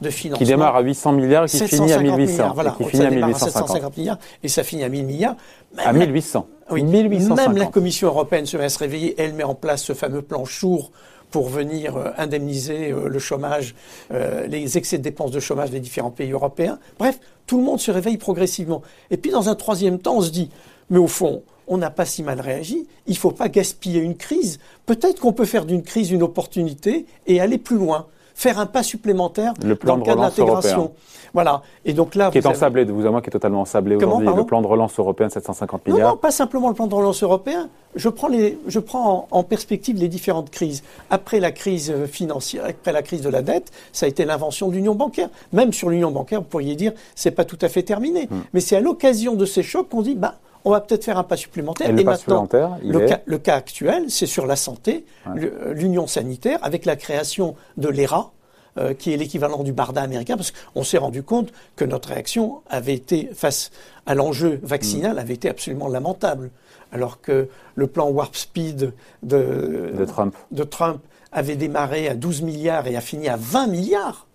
de, 0.00 0.10
financement. 0.10 0.38
Qui 0.44 0.50
démarre 0.50 0.74
à 0.74 0.80
800 0.80 1.12
milliards 1.12 1.44
et 1.44 1.48
qui 1.48 1.68
finit 1.68 1.92
à 1.92 2.00
1800. 2.00 2.32
Milliards, 2.32 2.54
voilà. 2.54 2.74
Et 2.80 2.84
qui 2.84 2.90
finit 2.90 3.06
à 3.06 3.10
1850 3.10 3.96
milliards 3.98 4.18
et 4.42 4.48
ça 4.48 4.64
finit 4.64 4.82
à 4.82 4.88
1000 4.88 5.06
milliards. 5.06 5.36
à 5.76 5.92
1800. 5.92 6.44
Oui, 6.72 6.82
même 6.82 7.56
la 7.56 7.66
Commission 7.66 8.08
européenne 8.08 8.46
se 8.46 8.56
laisse 8.56 8.78
réveiller, 8.78 9.14
elle 9.16 9.34
met 9.34 9.44
en 9.44 9.54
place 9.54 9.84
ce 9.84 9.92
fameux 9.92 10.22
plan 10.22 10.44
Chour 10.44 10.90
pour 11.30 11.48
venir 11.48 11.96
euh, 11.96 12.10
indemniser 12.16 12.90
euh, 12.90 13.08
le 13.08 13.18
chômage, 13.18 13.74
euh, 14.12 14.46
les 14.46 14.78
excès 14.78 14.98
de 14.98 15.02
dépenses 15.02 15.30
de 15.30 15.40
chômage 15.40 15.70
des 15.70 15.80
différents 15.80 16.10
pays 16.10 16.32
européens. 16.32 16.78
Bref, 16.98 17.18
tout 17.46 17.58
le 17.58 17.64
monde 17.64 17.80
se 17.80 17.90
réveille 17.90 18.16
progressivement. 18.16 18.82
Et 19.10 19.16
puis 19.16 19.30
dans 19.30 19.48
un 19.48 19.54
troisième 19.54 19.98
temps, 19.98 20.16
on 20.16 20.22
se 20.22 20.30
dit, 20.30 20.50
mais 20.90 20.98
au 20.98 21.06
fond, 21.06 21.42
on 21.66 21.78
n'a 21.78 21.90
pas 21.90 22.06
si 22.06 22.22
mal 22.22 22.40
réagi, 22.40 22.86
il 23.06 23.12
ne 23.12 23.18
faut 23.18 23.30
pas 23.30 23.48
gaspiller 23.48 24.00
une 24.00 24.16
crise. 24.16 24.58
Peut-être 24.86 25.20
qu'on 25.20 25.32
peut 25.32 25.44
faire 25.44 25.66
d'une 25.66 25.82
crise 25.82 26.10
une 26.10 26.22
opportunité 26.22 27.04
et 27.26 27.40
aller 27.40 27.58
plus 27.58 27.76
loin 27.76 28.06
faire 28.38 28.60
un 28.60 28.66
pas 28.66 28.84
supplémentaire 28.84 29.52
le 29.64 29.74
plan 29.74 29.94
dans 29.94 29.98
le 29.98 30.04
cadre 30.04 30.18
de 30.20 30.26
l'intégration. 30.26 30.92
Voilà. 31.34 31.60
Et 31.84 31.92
donc 31.92 32.14
là, 32.14 32.30
qui 32.30 32.38
est 32.38 32.46
ensablé 32.46 32.84
de 32.84 32.92
vous 32.92 33.04
à 33.04 33.10
moi, 33.10 33.20
qui 33.20 33.28
est 33.28 33.32
totalement 33.32 33.62
ensablé 33.62 33.96
aujourd'hui. 33.96 34.28
Le 34.34 34.46
plan 34.46 34.62
de 34.62 34.66
relance 34.68 34.96
européen 34.96 35.26
de 35.26 35.32
750 35.32 35.86
milliards. 35.86 36.08
Non, 36.08 36.14
non, 36.14 36.16
pas 36.16 36.30
simplement 36.30 36.68
le 36.68 36.74
plan 36.74 36.86
de 36.86 36.94
relance 36.94 37.22
européen. 37.24 37.68
Je 37.96 38.08
prends, 38.08 38.28
les, 38.28 38.56
je 38.68 38.78
prends 38.78 39.26
en, 39.32 39.42
perspective 39.42 39.96
les 39.96 40.06
différentes 40.06 40.50
crises. 40.50 40.84
Après 41.10 41.40
la 41.40 41.50
crise 41.50 41.92
financière, 42.06 42.64
après 42.64 42.92
la 42.92 43.02
crise 43.02 43.22
de 43.22 43.28
la 43.28 43.42
dette, 43.42 43.72
ça 43.92 44.06
a 44.06 44.08
été 44.08 44.24
l'invention 44.24 44.68
de 44.68 44.74
l'union 44.74 44.94
bancaire. 44.94 45.30
Même 45.52 45.72
sur 45.72 45.90
l'union 45.90 46.12
bancaire, 46.12 46.40
vous 46.40 46.46
pourriez 46.46 46.76
dire, 46.76 46.92
c'est 47.16 47.32
pas 47.32 47.44
tout 47.44 47.58
à 47.60 47.68
fait 47.68 47.82
terminé. 47.82 48.28
Hmm. 48.30 48.42
Mais 48.52 48.60
c'est 48.60 48.76
à 48.76 48.80
l'occasion 48.80 49.34
de 49.34 49.46
ces 49.46 49.64
chocs 49.64 49.88
qu'on 49.88 50.02
dit, 50.02 50.14
bah, 50.14 50.36
on 50.64 50.70
va 50.70 50.80
peut-être 50.80 51.04
faire 51.04 51.18
un 51.18 51.24
pas 51.24 51.36
supplémentaire. 51.36 51.90
Et, 51.90 51.92
le 51.92 52.04
maintenant, 52.04 52.48
le, 52.82 53.06
cas, 53.06 53.20
le, 53.24 53.38
cas, 53.38 53.56
actuel, 53.56 54.10
c'est 54.10 54.26
sur 54.26 54.46
la 54.46 54.56
santé, 54.56 55.04
l'union 55.34 56.06
sanitaire, 56.06 56.58
avec 56.62 56.84
la 56.84 56.96
création 56.96 57.54
de 57.76 57.88
l'ERA, 57.88 58.32
euh, 58.78 58.94
qui 58.94 59.12
est 59.12 59.16
l'équivalent 59.16 59.64
du 59.64 59.72
BARDA 59.72 60.02
américain, 60.02 60.36
parce 60.36 60.52
qu'on 60.52 60.84
s'est 60.84 60.98
rendu 60.98 61.22
compte 61.22 61.52
que 61.74 61.84
notre 61.84 62.10
réaction 62.10 62.60
avait 62.70 62.94
été, 62.94 63.30
face 63.34 63.70
à 64.06 64.14
l'enjeu 64.14 64.60
vaccinal, 64.62 65.16
mm. 65.16 65.18
avait 65.18 65.34
été 65.34 65.48
absolument 65.48 65.88
lamentable. 65.88 66.50
Alors 66.92 67.20
que 67.20 67.48
le 67.74 67.86
plan 67.86 68.08
Warp 68.08 68.36
Speed 68.36 68.92
de, 69.22 70.04
Trump. 70.06 70.34
de 70.52 70.62
Trump 70.62 71.02
avait 71.32 71.56
démarré 71.56 72.08
à 72.08 72.14
12 72.14 72.42
milliards 72.42 72.86
et 72.86 72.96
a 72.96 73.00
fini 73.00 73.28
à 73.28 73.36
20 73.36 73.66
milliards 73.66 74.27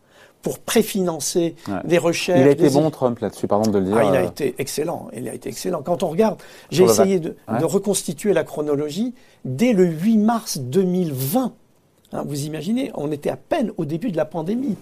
pour 0.44 0.60
préfinancer 0.60 1.56
des 1.86 1.98
recherches. 1.98 2.40
Il 2.40 2.48
a 2.48 2.52
été 2.52 2.70
bon, 2.70 2.92
Trump, 2.92 3.18
là-dessus, 3.20 3.48
pardon 3.48 3.72
de 3.72 3.80
le 3.80 3.86
dire. 3.86 3.98
Ah, 3.98 4.04
il 4.04 4.16
a 4.16 4.24
été 4.24 4.54
excellent. 4.60 5.08
Il 5.16 5.28
a 5.28 5.34
été 5.34 5.50
excellent. 5.50 5.82
Quand 5.82 6.04
on 6.04 6.10
regarde, 6.10 6.38
j'ai 6.70 6.84
essayé 6.84 7.20
de, 7.20 7.36
de, 7.60 7.66
reconstituer 7.66 8.34
la 8.34 8.44
chronologie. 8.44 9.16
Dès 9.46 9.74
le 9.74 9.86
8 9.86 10.18
mars 10.18 10.60
2020, 10.60 11.54
hein, 12.12 12.24
vous 12.28 12.46
imaginez, 12.46 12.92
on 12.94 13.12
était 13.12 13.30
à 13.30 13.38
peine 13.38 13.72
au 13.78 13.86
début 13.86 14.12
de 14.12 14.18
la 14.18 14.26
pandémie. 14.26 14.76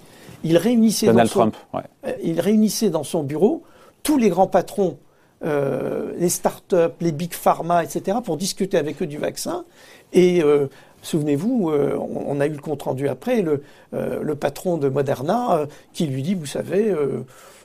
Il 0.43 0.57
réunissait, 0.57 1.05
Donald 1.05 1.29
dans, 1.29 1.33
Trump, 1.33 1.55
ouais. 1.73 1.81
Euh, 2.07 2.13
il 2.23 2.41
réunissait 2.41 2.89
dans 2.89 3.03
son 3.03 3.23
bureau 3.23 3.63
tous 4.03 4.17
les 4.17 4.29
grands 4.29 4.47
patrons, 4.47 4.97
euh, 5.43 6.11
les 6.17 6.29
start-up, 6.29 6.95
les 7.01 7.11
big 7.11 7.33
pharma, 7.33 7.83
etc., 7.83 8.17
pour 8.23 8.37
discuter 8.37 8.77
avec 8.77 9.01
eux 9.01 9.07
du 9.07 9.17
vaccin. 9.17 9.65
Et 10.13 10.41
euh, 10.43 10.67
Souvenez-vous, 11.01 11.69
euh, 11.69 11.97
on, 11.97 12.39
a 12.39 12.47
eu 12.47 12.51
le 12.51 12.59
compte-rendu 12.59 13.07
après, 13.07 13.41
le, 13.41 13.63
euh, 13.93 14.21
le, 14.21 14.35
patron 14.35 14.77
de 14.77 14.87
Moderna 14.87 15.53
euh, 15.53 15.65
qui 15.93 16.05
lui 16.05 16.21
dit, 16.21 16.35
vous 16.35 16.45
savez, 16.45 16.95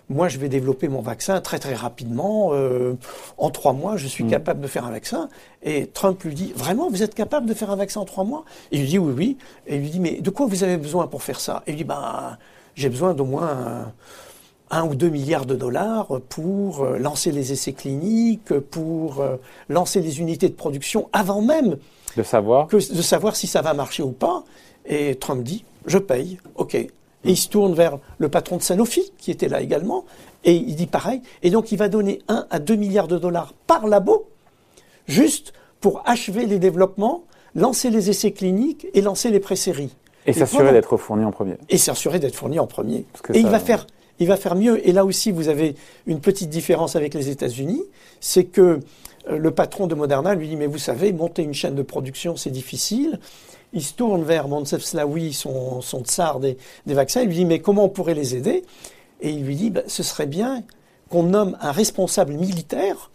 moi 0.09 0.29
je 0.29 0.39
vais 0.39 0.49
développer 0.49 0.89
mon 0.89 1.03
vaccin 1.03 1.41
très 1.41 1.59
très 1.59 1.75
rapidement, 1.75 2.53
en 3.39 3.51
trois 3.51 3.73
mois 3.73 3.97
je 3.97 4.07
suis 4.07 4.25
mm. 4.25 4.31
capable 4.31 4.61
de 4.61 4.67
faire 4.67 4.87
un 4.87 4.91
vaccin. 4.91 5.29
Et 5.63 5.87
Trump 5.87 6.23
lui 6.23 6.35
dit, 6.35 6.53
vraiment, 6.57 6.89
vous 6.89 7.03
êtes 7.03 7.15
capable 7.15 7.47
de 7.47 7.55
faire 7.55 7.71
un 7.71 7.77
vaccin 7.77 8.01
en 8.01 8.05
trois 8.05 8.25
mois? 8.25 8.45
Il 8.71 8.81
lui 8.81 8.89
dit, 8.89 8.99
oui, 8.99 9.13
oui. 9.17 9.39
Et 9.67 9.77
il 9.77 9.83
lui 9.83 9.91
dit, 9.91 10.01
mais 10.01 10.21
de 10.21 10.31
quoi 10.31 10.47
vous 10.47 10.65
avez 10.65 10.79
besoin 10.79 11.07
pour 11.07 11.23
faire 11.23 11.41
ça? 11.41 11.63
Et 11.67 11.71
il 11.71 11.73
lui 11.73 11.79
dit, 11.79 11.85
ben, 11.85 12.39
j'ai 12.75 12.89
besoin 12.89 13.15
d'au 13.15 13.25
moins 13.25 13.93
un 14.71 14.85
ou 14.85 14.95
deux 14.95 15.09
milliards 15.09 15.47
de 15.47 15.55
dollars 15.55 16.09
pour 16.29 16.85
lancer 16.85 17.33
les 17.33 17.53
essais 17.53 17.73
cliniques, 17.73 18.59
pour 18.59 19.25
lancer 19.69 20.01
les 20.01 20.21
unités 20.21 20.49
de 20.49 20.55
production 20.55 21.09
avant 21.13 21.41
même 21.41 21.77
de 22.17 22.23
savoir 22.23 22.67
que, 22.67 22.77
De 22.77 23.03
savoir 23.03 23.37
si 23.37 23.47
ça 23.47 23.63
va 23.63 23.75
marcher 23.75 24.03
ou 24.03 24.13
pas. 24.13 24.45
Et 24.87 25.17
Trump 25.17 25.43
dit, 25.43 25.65
je 25.87 25.99
paye, 25.99 26.39
ok. 26.55 26.75
Et 26.75 26.91
il 27.25 27.37
se 27.37 27.49
tourne 27.49 27.75
vers 27.75 27.99
le 28.19 28.29
patron 28.29 28.57
de 28.57 28.63
Sanofi, 28.63 29.13
qui 29.19 29.31
était 29.31 29.49
là 29.49 29.61
également, 29.61 30.05
et 30.45 30.55
il 30.55 30.77
dit 30.77 30.87
pareil. 30.87 31.23
Et 31.43 31.51
donc 31.51 31.73
il 31.73 31.79
va 31.79 31.89
donner 31.89 32.21
1 32.29 32.47
à 32.51 32.59
2 32.59 32.77
milliards 32.77 33.09
de 33.09 33.19
dollars 33.19 33.53
par 33.67 33.87
labo, 33.87 34.29
juste 35.07 35.53
pour 35.81 36.03
achever 36.07 36.47
les 36.47 36.59
développements, 36.59 37.25
lancer 37.55 37.91
les 37.91 38.11
essais 38.11 38.31
cliniques 38.31 38.87
et 38.95 39.01
lancer 39.01 39.31
les 39.31 39.41
pré-séries. 39.41 39.95
Et, 40.27 40.33
s'assurer 40.33 40.73
d'être 40.73 40.97
fourni 40.97 41.25
en 41.25 41.31
premier. 41.31 41.57
Et 41.69 41.79
s'assurer 41.79 42.19
d'être 42.19 42.35
fourni 42.35 42.59
en 42.59 42.67
premier. 42.67 43.07
et 43.33 43.39
il 43.39 43.47
va 43.47 43.61
faire 43.61 43.87
il 44.19 44.29
va 44.29 44.37
faire 44.37 44.55
mieux. 44.55 44.87
Et 44.89 44.93
là 44.93 45.05
aussi, 45.05 45.31
vous 45.31 45.49
avez 45.49 45.75
une 46.07 46.21
petite 46.21 46.49
différence 46.49 46.97
avec 46.97 47.15
les 47.15 47.29
États-Unis, 47.29 47.83
c'est 48.21 48.45
que 48.45 48.81
le 49.29 49.51
patron 49.51 49.87
de 49.87 49.95
Moderna 49.95 50.35
lui 50.35 50.49
dit, 50.49 50.57
mais 50.57 50.67
vous 50.67 50.79
savez, 50.79 51.13
monter 51.13 51.43
une 51.43 51.55
chaîne 51.55 51.75
de 51.75 51.83
production, 51.83 52.37
c'est 52.37 52.51
difficile. 52.51 53.19
Il 53.73 53.83
se 53.83 53.95
tourne 53.95 54.23
vers 54.23 54.49
Moncef 54.49 54.83
Slaoui, 54.83 55.33
son, 55.33 55.81
son 55.81 56.01
tsar 56.03 56.41
des, 56.41 56.57
vaccins, 56.87 57.23
il 57.23 57.29
lui 57.29 57.35
dit, 57.37 57.45
mais 57.45 57.59
comment 57.59 57.85
on 57.85 57.89
pourrait 57.89 58.15
les 58.15 58.37
aider? 58.37 58.63
Et 59.21 59.31
il 59.31 59.45
lui 59.45 59.57
dit, 59.57 59.71
bah, 59.71 59.83
ce 59.87 60.03
serait 60.03 60.27
bien 60.27 60.63
qu'on 61.11 61.25
nomme 61.25 61.57
un 61.61 61.73
responsable 61.73 62.35
militaire 62.35 63.11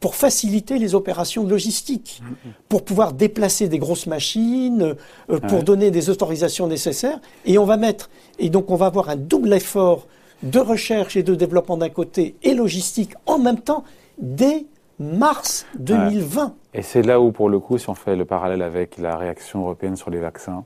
pour 0.00 0.14
faciliter 0.14 0.78
les 0.78 0.94
opérations 0.94 1.46
logistiques, 1.46 2.22
pour 2.68 2.84
pouvoir 2.84 3.12
déplacer 3.12 3.68
des 3.68 3.78
grosses 3.78 4.06
machines, 4.06 4.94
euh, 5.30 5.40
pour 5.40 5.62
donner 5.62 5.90
des 5.90 6.10
autorisations 6.10 6.66
nécessaires. 6.66 7.20
Et 7.44 7.58
on 7.58 7.64
va 7.64 7.76
mettre, 7.76 8.10
et 8.38 8.50
donc 8.50 8.70
on 8.70 8.76
va 8.76 8.86
avoir 8.86 9.08
un 9.08 9.16
double 9.16 9.54
effort 9.54 10.06
de 10.42 10.58
recherche 10.58 11.16
et 11.16 11.22
de 11.22 11.34
développement 11.34 11.78
d'un 11.78 11.88
côté 11.88 12.36
et 12.42 12.52
logistique 12.54 13.14
en 13.24 13.38
même 13.38 13.60
temps 13.60 13.84
dès 14.18 14.66
mars 14.98 15.66
2020. 15.78 16.54
Et 16.74 16.82
c'est 16.82 17.02
là 17.02 17.20
où, 17.20 17.32
pour 17.32 17.48
le 17.48 17.58
coup, 17.58 17.78
si 17.78 17.88
on 17.88 17.94
fait 17.94 18.16
le 18.16 18.24
parallèle 18.24 18.62
avec 18.62 18.98
la 18.98 19.16
réaction 19.16 19.60
européenne 19.60 19.96
sur 19.96 20.10
les 20.10 20.18
vaccins. 20.18 20.64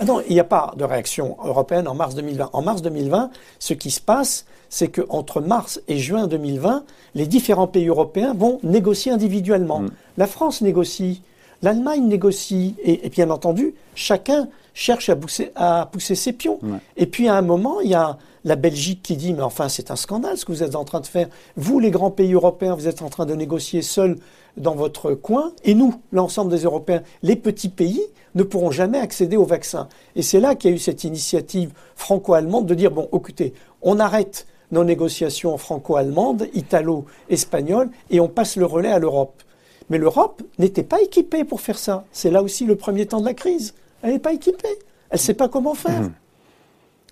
Ah 0.00 0.04
non, 0.04 0.22
il 0.28 0.34
n'y 0.34 0.40
a 0.40 0.44
pas 0.44 0.72
de 0.76 0.84
réaction 0.84 1.36
européenne 1.44 1.86
en 1.86 1.94
mars 1.94 2.14
2020. 2.14 2.50
En 2.52 2.62
mars 2.62 2.82
2020, 2.82 3.30
ce 3.58 3.74
qui 3.74 3.90
se 3.90 4.00
passe, 4.00 4.46
c'est 4.68 4.88
qu'entre 4.88 5.40
mars 5.40 5.80
et 5.86 5.98
juin 5.98 6.26
2020, 6.26 6.84
les 7.14 7.26
différents 7.26 7.66
pays 7.66 7.88
européens 7.88 8.34
vont 8.34 8.58
négocier 8.62 9.12
individuellement. 9.12 9.80
Mm. 9.80 9.90
La 10.16 10.26
France 10.26 10.62
négocie, 10.62 11.22
l'Allemagne 11.62 12.06
négocie, 12.06 12.74
et, 12.82 13.08
bien 13.10 13.30
entendu, 13.30 13.74
chacun 13.94 14.48
cherche 14.74 15.08
à 15.08 15.16
pousser, 15.16 15.52
à 15.54 15.88
pousser 15.90 16.14
ses 16.14 16.32
pions. 16.32 16.58
Et 16.96 17.06
puis 17.06 17.28
à 17.28 17.36
un 17.36 17.42
moment, 17.42 17.80
il 17.80 17.90
y 17.90 17.94
a 17.94 18.18
la 18.44 18.56
Belgique 18.56 19.02
qui 19.02 19.16
dit 19.16 19.34
mais 19.34 19.42
enfin 19.42 19.68
c'est 19.68 19.90
un 19.90 19.96
scandale 19.96 20.36
ce 20.36 20.44
que 20.44 20.52
vous 20.52 20.62
êtes 20.62 20.74
en 20.74 20.84
train 20.84 21.00
de 21.00 21.06
faire. 21.06 21.28
Vous 21.56 21.78
les 21.78 21.90
grands 21.90 22.10
pays 22.10 22.32
européens, 22.32 22.74
vous 22.74 22.88
êtes 22.88 23.02
en 23.02 23.08
train 23.08 23.26
de 23.26 23.34
négocier 23.34 23.82
seuls 23.82 24.16
dans 24.56 24.74
votre 24.74 25.14
coin 25.14 25.52
et 25.64 25.74
nous, 25.74 25.94
l'ensemble 26.12 26.50
des 26.50 26.64
Européens, 26.64 27.02
les 27.22 27.36
petits 27.36 27.68
pays 27.68 28.02
ne 28.34 28.42
pourront 28.42 28.70
jamais 28.70 28.98
accéder 28.98 29.36
au 29.36 29.44
vaccin. 29.44 29.88
Et 30.16 30.22
c'est 30.22 30.40
là 30.40 30.54
qu'il 30.54 30.70
y 30.70 30.72
a 30.72 30.76
eu 30.76 30.80
cette 30.80 31.04
initiative 31.04 31.72
franco-allemande 31.94 32.66
de 32.66 32.74
dire 32.74 32.90
bon 32.90 33.08
écoutez, 33.12 33.54
on 33.82 33.98
arrête 33.98 34.46
nos 34.72 34.84
négociations 34.84 35.56
franco-allemandes, 35.58 36.48
italo-espagnoles 36.54 37.90
et 38.10 38.20
on 38.20 38.28
passe 38.28 38.56
le 38.56 38.66
relais 38.66 38.90
à 38.90 38.98
l'Europe. 38.98 39.42
Mais 39.90 39.98
l'Europe 39.98 40.42
n'était 40.58 40.82
pas 40.82 41.02
équipée 41.02 41.44
pour 41.44 41.60
faire 41.60 41.78
ça. 41.78 42.04
C'est 42.12 42.30
là 42.30 42.42
aussi 42.42 42.64
le 42.64 42.76
premier 42.76 43.06
temps 43.06 43.20
de 43.20 43.26
la 43.26 43.34
crise. 43.34 43.74
Elle 44.02 44.12
n'est 44.12 44.18
pas 44.18 44.32
équipée. 44.32 44.68
Elle 45.10 45.16
ne 45.16 45.18
sait 45.18 45.34
pas 45.34 45.48
comment 45.48 45.74
faire. 45.74 46.02
Mmh. 46.02 46.12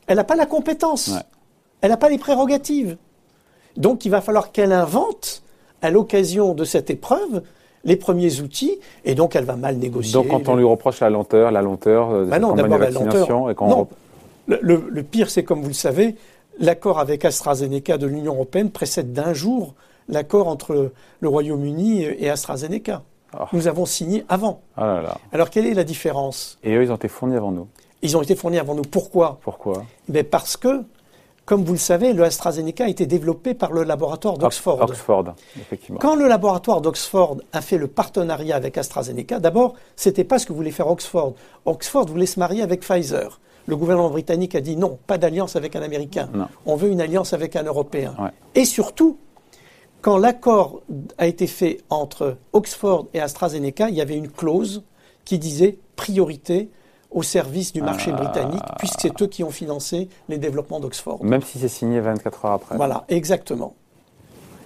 Elle 0.07 0.17
n'a 0.17 0.25
pas 0.25 0.37
la 0.37 0.47
compétence. 0.47 1.13
Elle 1.81 1.91
n'a 1.91 1.97
pas 1.97 2.09
les 2.09 2.19
prérogatives. 2.19 2.97
Donc 3.77 4.05
il 4.05 4.11
va 4.11 4.21
falloir 4.21 4.53
qu'elle 4.53 4.73
invente, 4.73 5.43
à 5.83 5.91
l'occasion 5.91 6.55
de 6.55 6.65
cette 6.65 6.91
épreuve, 6.91 7.43
les 7.85 7.97
premiers 7.97 8.41
outils, 8.41 8.79
et 9.05 9.15
donc 9.15 9.37
elle 9.37 9.45
va 9.45 9.57
mal 9.57 9.77
négocier. 9.77 10.13
Donc 10.13 10.29
quand 10.29 10.49
on 10.49 10.57
lui 10.57 10.65
reproche 10.65 11.01
la 11.01 11.11
lenteur, 11.11 11.51
la 11.51 11.63
lenteur 11.63 12.13
de 12.13 12.25
bah 12.25 12.39
non, 12.39 12.55
de 12.55 12.63
vaccination, 12.63 13.49
et 13.49 13.55
quand 13.55 13.69
non. 13.69 13.89
le, 14.49 15.03
pire, 15.03 15.31
c'est 15.31 15.45
comme 15.45 15.63
vous 15.63 15.69
le 15.69 15.75
savez, 15.75 16.17
l'accord 16.59 16.99
avec 16.99 17.25
AstraZeneca 17.25 17.97
de 17.97 18.07
l'Union 18.07 18.35
européenne 18.35 18.71
précède 18.71 19.13
d'un 19.13 19.33
jour 19.33 19.75
l'accord 20.09 20.49
entre 20.49 20.93
le 21.21 21.29
Royaume-Uni 21.29 22.03
et 22.03 22.29
AstraZeneca. 22.29 23.03
Ah. 23.37 23.49
Nous 23.53 23.69
avons 23.69 23.87
signé 23.87 24.25
avant. 24.29 24.63
Ah 24.77 25.03
Alors 25.33 25.51
quelle 25.51 25.67
est 25.67 25.75
la 25.75 25.85
différence 25.85 26.59
Et 26.63 26.75
eux, 26.75 26.83
ils 26.83 26.93
ont 26.93 26.97
été 26.97 27.09
fournis 27.09 27.37
avant 27.37 27.53
nous. 27.53 27.69
Ils 28.03 28.17
ont 28.17 28.23
été 28.23 28.35
fournis 28.35 28.59
avant 28.59 28.75
nous. 28.75 28.83
Pourquoi? 28.83 29.39
Pourquoi? 29.43 29.85
Mais 30.09 30.23
Parce 30.23 30.57
que, 30.57 30.83
comme 31.45 31.65
vous 31.65 31.73
le 31.73 31.79
savez, 31.79 32.13
le 32.13 32.25
AstraZeneca 32.25 32.85
a 32.85 32.89
été 32.89 33.07
développé 33.07 33.55
par 33.55 33.73
le 33.73 33.85
laboratoire 33.85 34.39
d'Oxford. 34.39 34.81
Oxford, 34.83 35.35
effectivement. 35.61 35.99
Quand 36.01 36.17
le 36.17 36.27
laboratoire 36.27 36.81
d'Oxford 36.81 37.37
a 37.53 37.61
fait 37.61 37.79
le 37.79 37.89
partenariat 37.89 38.57
avec 38.57 38.79
AstraZeneca, 38.79 39.39
d'abord, 39.39 39.75
c'était 39.97 40.25
pas 40.25 40.39
ce 40.39 40.47
que 40.47 40.53
voulait 40.53 40.71
faire 40.71 40.89
Oxford. 40.89 41.35
Oxford 41.67 42.07
voulait 42.07 42.27
se 42.27 42.39
marier 42.39 42.63
avec 42.63 42.81
Pfizer. 42.81 43.41
Le 43.67 43.77
gouvernement 43.77 44.11
britannique 44.11 44.55
a 44.55 44.61
dit 44.61 44.77
non, 44.77 44.99
pas 45.07 45.19
d'alliance 45.19 45.55
avec 45.55 45.77
un 45.77 45.83
Américain. 45.83 46.29
On 46.67 46.77
veut 46.77 46.89
une 46.89 47.01
alliance 47.01 47.33
avec 47.35 47.55
un 47.57 47.63
Européen. 47.65 48.15
Et 48.55 48.65
surtout, 48.65 49.19
quand 50.01 50.19
l'accord 50.19 50.83
a 51.19 51.27
été 51.27 51.47
fait 51.47 51.79
entre 51.91 52.37
Oxford 52.53 53.07
et 53.15 53.21
AstraZeneca, 53.21 53.89
il 53.89 53.95
y 53.95 54.01
avait 54.01 54.17
une 54.17 54.31
clause 54.31 54.83
qui 55.25 55.39
disait 55.39 55.79
priorité 55.97 56.71
au 57.11 57.23
service 57.23 57.73
du 57.73 57.83
marché 57.83 58.13
ah. 58.15 58.17
britannique, 58.17 58.63
puisque 58.79 59.01
c'est 59.01 59.23
eux 59.23 59.27
qui 59.27 59.43
ont 59.43 59.51
financé 59.51 60.09
les 60.29 60.39
développements 60.39 60.81
d'Oxford. 60.81 61.23
Même 61.25 61.43
si 61.43 61.59
c'est 61.59 61.69
signé 61.69 62.01
24 62.01 62.45
heures 62.45 62.53
après. 62.53 62.77
Voilà, 62.77 63.05
exactement. 63.09 63.75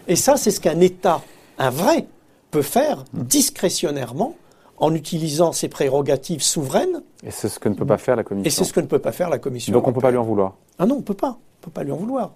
Et 0.07 0.17
ça, 0.17 0.37
c'est 0.37 0.51
ce 0.51 0.61
qu'un 0.61 0.81
État, 0.81 1.23
un 1.59 1.71
vrai, 1.71 2.07
peut 2.51 2.63
faire 2.63 3.05
hmm. 3.15 3.23
discrétionnairement 3.23 4.37
en 4.77 4.95
utilisant 4.95 5.53
ses 5.53 5.69
prérogatives 5.69 6.43
souveraines. 6.43 7.03
Et 7.25 7.31
c'est 7.31 7.49
ce 7.49 7.59
que 7.59 7.69
ne 7.69 7.75
peut 7.75 7.87
pas 7.87 7.97
faire 7.97 8.17
la 8.17 8.25
Commission. 8.25 8.47
Et 8.47 8.51
c'est 8.51 8.65
ce 8.65 8.73
que 8.73 8.81
ne 8.81 8.87
peut 8.87 8.99
pas 8.99 9.13
faire 9.13 9.31
la 9.31 9.39
Commission. 9.39 9.73
Donc 9.73 9.87
on 9.87 9.91
ne 9.91 9.95
peut 9.95 10.01
pas 10.01 10.11
lui 10.11 10.19
en 10.19 10.25
vouloir. 10.25 10.57
Ah 10.79 10.87
non, 10.87 10.97
on 10.97 10.99
ne 10.99 11.03
peut 11.03 11.15
pas. 11.15 11.29
On 11.29 11.61
ne 11.61 11.65
peut 11.65 11.71
pas 11.71 11.85
lui 11.85 11.93
en 11.93 11.97
vouloir. 11.97 12.35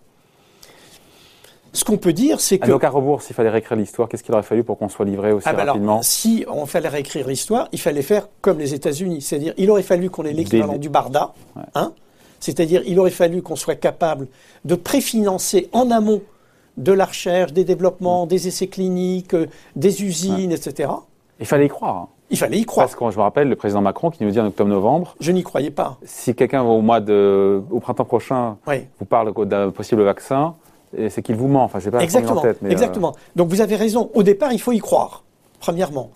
Ce 1.79 1.85
qu'on 1.85 1.97
peut 1.97 2.13
dire, 2.13 2.41
c'est 2.41 2.59
que. 2.59 2.67
donc 2.67 2.83
à 2.83 2.91
rebours, 2.91 3.23
s'il 3.23 3.37
fallait 3.37 3.51
réécrire 3.51 3.79
l'histoire, 3.79 4.09
qu'est-ce 4.09 4.25
qu'il 4.25 4.35
aurait 4.35 4.43
fallu 4.43 4.65
pour 4.65 4.79
qu'on 4.79 4.89
soit 4.89 5.05
livré 5.05 5.31
aussi 5.31 5.47
ah 5.49 5.53
ben 5.53 5.65
rapidement 5.65 6.03
Si 6.03 6.45
on 6.49 6.67
fallait 6.67 6.89
réécrire 6.89 7.29
l'histoire, 7.29 7.69
il 7.71 7.79
fallait 7.79 8.03
faire 8.03 8.27
comme 8.41 8.59
les 8.59 8.75
États-Unis, 8.75 9.23
c'est-à-dire 9.23 9.55
il 9.57 9.71
aurait 9.71 9.85
fallu 9.85 10.11
qu'on 10.11 10.25
ait 10.25 10.33
l'équivalent 10.33 10.77
du 10.77 10.89
Barda, 10.89 11.35
hein 11.77 11.93
c'est-à-dire 12.41 12.83
il 12.85 12.99
aurait 12.99 13.13
fallu 13.13 13.43
qu'on 13.43 13.55
soit 13.55 13.77
capable 13.77 14.27
de 14.65 14.75
préfinancer 14.75 15.69
en 15.71 15.93
amont 15.93 16.21
de 16.79 16.91
la 16.91 17.05
recherche, 17.05 17.53
des 17.53 17.65
développements, 17.65 18.27
des 18.27 18.49
essais 18.49 18.67
cliniques, 18.67 19.35
euh, 19.35 19.47
des 19.77 20.03
usines, 20.03 20.51
etc. 20.51 20.91
Il 21.39 21.47
fallait 21.47 21.67
y 21.67 21.69
croire. 21.69 21.95
Hein. 21.97 22.09
Il 22.31 22.39
fallait 22.39 22.59
y 22.59 22.65
croire. 22.65 22.89
Parce 22.89 22.97
que 22.97 23.11
je 23.13 23.17
me 23.17 23.23
rappelle 23.23 23.49
le 23.49 23.57
président 23.57 23.83
Macron 23.83 24.11
qui 24.11 24.25
nous 24.25 24.31
dit 24.33 24.41
en 24.41 24.47
octobre-novembre. 24.47 25.15
Je 25.21 25.31
n'y 25.31 25.45
croyais 25.45 25.71
pas. 25.71 25.97
Si 26.03 26.35
quelqu'un 26.35 26.63
au 26.63 26.81
mois 26.81 27.01
de, 27.01 27.63
au 27.71 27.79
printemps 27.79 28.05
prochain, 28.05 28.57
vous 28.67 29.07
parle 29.09 29.33
d'un 29.47 29.71
possible 29.71 30.03
vaccin, 30.03 30.57
c'est 31.09 31.23
qu'il 31.23 31.37
vous 31.37 31.49
ment. 31.49 31.65
Enfin, 31.65 31.81
c'est 31.81 31.91
pas 31.91 32.01
exactement. 32.03 32.41
tête, 32.41 32.59
mais 32.63 32.69
euh, 32.69 32.73
exactement. 32.73 33.15
Donc 33.37 33.49
vous 33.49 33.61
avez 33.61 33.77
raison. 33.77 34.11
Au 34.15 34.23
départ, 34.23 34.53
il 34.53 34.61
faut 34.61 34.73
y 34.73 34.79
croire. 34.79 35.25
Premièrement. 35.61 36.11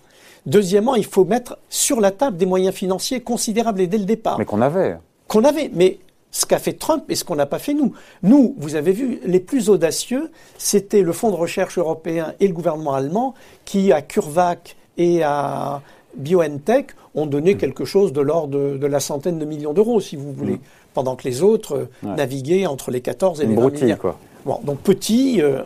Deuxièmement, 0.45 0.95
il 0.95 1.05
faut 1.05 1.25
mettre 1.25 1.57
sur 1.69 2.01
la 2.01 2.11
table 2.11 2.37
des 2.37 2.45
moyens 2.45 2.75
financiers 2.75 3.21
considérables 3.21 3.81
et 3.81 3.87
dès 3.87 3.97
le 3.97 4.05
départ. 4.05 4.37
Mais 4.37 4.45
qu'on 4.45 4.61
avait. 4.61 4.97
Qu'on 5.27 5.43
avait. 5.43 5.69
Mais 5.73 5.99
ce 6.31 6.45
qu'a 6.45 6.59
fait 6.59 6.73
Trump 6.73 7.05
et 7.09 7.15
ce 7.15 7.23
qu'on 7.23 7.35
n'a 7.35 7.45
pas 7.45 7.59
fait 7.59 7.73
nous. 7.73 7.93
Nous, 8.23 8.55
vous 8.57 8.75
avez 8.75 8.91
vu, 8.91 9.19
les 9.23 9.39
plus 9.39 9.69
audacieux, 9.69 10.31
c'était 10.57 11.01
le 11.01 11.13
Fonds 11.13 11.29
de 11.29 11.35
recherche 11.35 11.77
européen 11.77 12.33
et 12.39 12.47
le 12.47 12.53
gouvernement 12.53 12.93
allemand 12.93 13.35
qui, 13.65 13.93
à 13.93 14.01
CureVac 14.01 14.75
et 14.97 15.23
à 15.23 15.81
BioNTech, 16.17 16.87
ont 17.15 17.27
donné 17.27 17.53
mm. 17.53 17.57
quelque 17.57 17.85
chose 17.85 18.11
de 18.13 18.21
l'ordre 18.21 18.77
de, 18.77 18.87
la 18.87 18.99
centaine 18.99 19.37
de 19.37 19.45
millions 19.45 19.73
d'euros, 19.73 20.01
si 20.01 20.15
vous 20.15 20.33
voulez, 20.33 20.55
mm. 20.55 20.61
pendant 20.95 21.15
que 21.15 21.27
les 21.27 21.43
autres 21.43 21.87
naviguaient 22.01 22.65
entre 22.65 22.89
les 22.89 23.01
14 23.01 23.41
et 23.41 23.45
les 23.45 23.55
20 23.55 23.69
milliards. 23.69 23.99
Quoi. 23.99 24.17
Bon, 24.45 24.59
donc 24.63 24.79
petit. 24.79 25.41
Euh, 25.41 25.63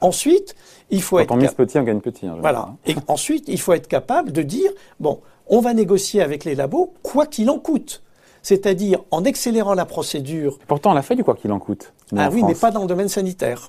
ensuite, 0.00 0.54
il 0.90 1.02
faut 1.02 1.18
être. 1.18 1.28
Quand 1.28 1.34
on 1.34 1.38
mise 1.38 1.52
petit, 1.52 1.78
on 1.78 1.82
gagne 1.82 2.00
petit. 2.00 2.26
Hein, 2.26 2.36
voilà. 2.40 2.70
Et 2.86 2.94
ensuite, 3.08 3.44
il 3.48 3.60
faut 3.60 3.72
être 3.72 3.88
capable 3.88 4.32
de 4.32 4.42
dire 4.42 4.70
bon, 5.00 5.20
on 5.46 5.60
va 5.60 5.74
négocier 5.74 6.22
avec 6.22 6.44
les 6.44 6.54
labos 6.54 6.92
quoi 7.02 7.26
qu'il 7.26 7.50
en 7.50 7.58
coûte. 7.58 8.02
C'est-à-dire 8.42 9.00
en 9.10 9.24
accélérant 9.24 9.74
la 9.74 9.84
procédure. 9.84 10.58
Pourtant, 10.66 10.92
on 10.92 10.94
l'a 10.94 11.02
fait 11.02 11.16
du 11.16 11.24
quoi 11.24 11.34
qu'il 11.34 11.52
en 11.52 11.58
coûte. 11.58 11.92
Ah 12.16 12.30
oui, 12.32 12.42
mais 12.46 12.54
pas 12.54 12.70
dans 12.70 12.82
le 12.82 12.86
domaine 12.86 13.08
sanitaire. 13.08 13.68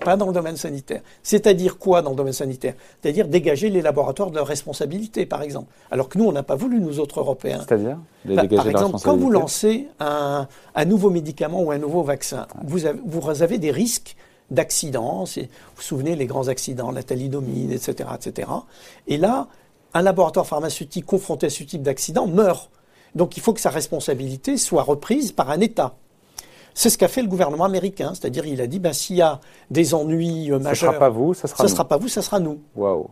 Pas 0.00 0.16
dans 0.16 0.26
le 0.26 0.32
domaine 0.32 0.56
sanitaire. 0.56 1.02
C'est-à-dire 1.22 1.78
quoi 1.78 2.02
dans 2.02 2.10
le 2.10 2.16
domaine 2.16 2.32
sanitaire 2.32 2.74
C'est-à-dire 3.00 3.28
dégager 3.28 3.70
les 3.70 3.82
laboratoires 3.82 4.30
de 4.30 4.36
leur 4.36 4.46
responsabilité, 4.46 5.26
par 5.26 5.42
exemple. 5.42 5.72
Alors 5.90 6.08
que 6.08 6.18
nous, 6.18 6.24
on 6.24 6.32
n'a 6.32 6.42
pas 6.42 6.54
voulu, 6.54 6.80
nous 6.80 7.00
autres 7.00 7.20
Européens. 7.20 7.60
C'est-à-dire 7.66 7.98
bah, 8.24 8.42
Par 8.48 8.68
exemple, 8.68 8.96
quand 9.02 9.16
vous 9.16 9.30
lancez 9.30 9.88
un, 10.00 10.46
nouveau 10.86 11.10
médicament 11.10 11.62
ou 11.62 11.70
un 11.70 11.78
nouveau 11.78 12.02
vaccin, 12.02 12.46
vous, 12.64 12.86
avez, 12.86 12.98
vous 13.04 13.42
avez 13.42 13.58
des 13.58 13.70
risques 13.70 14.16
d'accidents. 14.50 15.24
Vous 15.24 15.42
vous 15.76 15.82
souvenez 15.82 16.16
les 16.16 16.26
grands 16.26 16.48
accidents, 16.48 16.90
la 16.90 17.02
thalidomide, 17.02 17.72
etc., 17.72 18.10
etc. 18.14 18.48
Et 19.06 19.16
là, 19.16 19.48
un 19.94 20.02
laboratoire 20.02 20.46
pharmaceutique 20.46 21.06
confronté 21.06 21.46
à 21.46 21.50
ce 21.50 21.62
type 21.64 21.82
d'accident 21.82 22.26
meurt. 22.26 22.70
Donc 23.14 23.36
il 23.36 23.42
faut 23.42 23.52
que 23.52 23.60
sa 23.60 23.70
responsabilité 23.70 24.56
soit 24.56 24.82
reprise 24.82 25.32
par 25.32 25.50
un 25.50 25.60
État. 25.60 25.94
C'est 26.78 26.90
ce 26.90 26.96
qu'a 26.96 27.08
fait 27.08 27.22
le 27.22 27.28
gouvernement 27.28 27.64
américain, 27.64 28.12
c'est-à-dire 28.14 28.46
il 28.46 28.60
a 28.60 28.68
dit 28.68 28.78
ben, 28.78 28.92
s'il 28.92 29.16
y 29.16 29.22
a 29.22 29.40
des 29.68 29.94
ennuis 29.94 30.48
majeurs, 30.48 30.62
ça 30.62 30.74
sera 30.76 30.92
pas 30.92 31.08
vous, 31.08 31.34
ça 31.34 31.48
sera 31.48 31.66
ça 31.66 31.68
sera 31.68 31.88
pas 31.88 31.96
vous, 31.96 32.06
ça 32.06 32.22
sera 32.22 32.38
nous. 32.38 32.60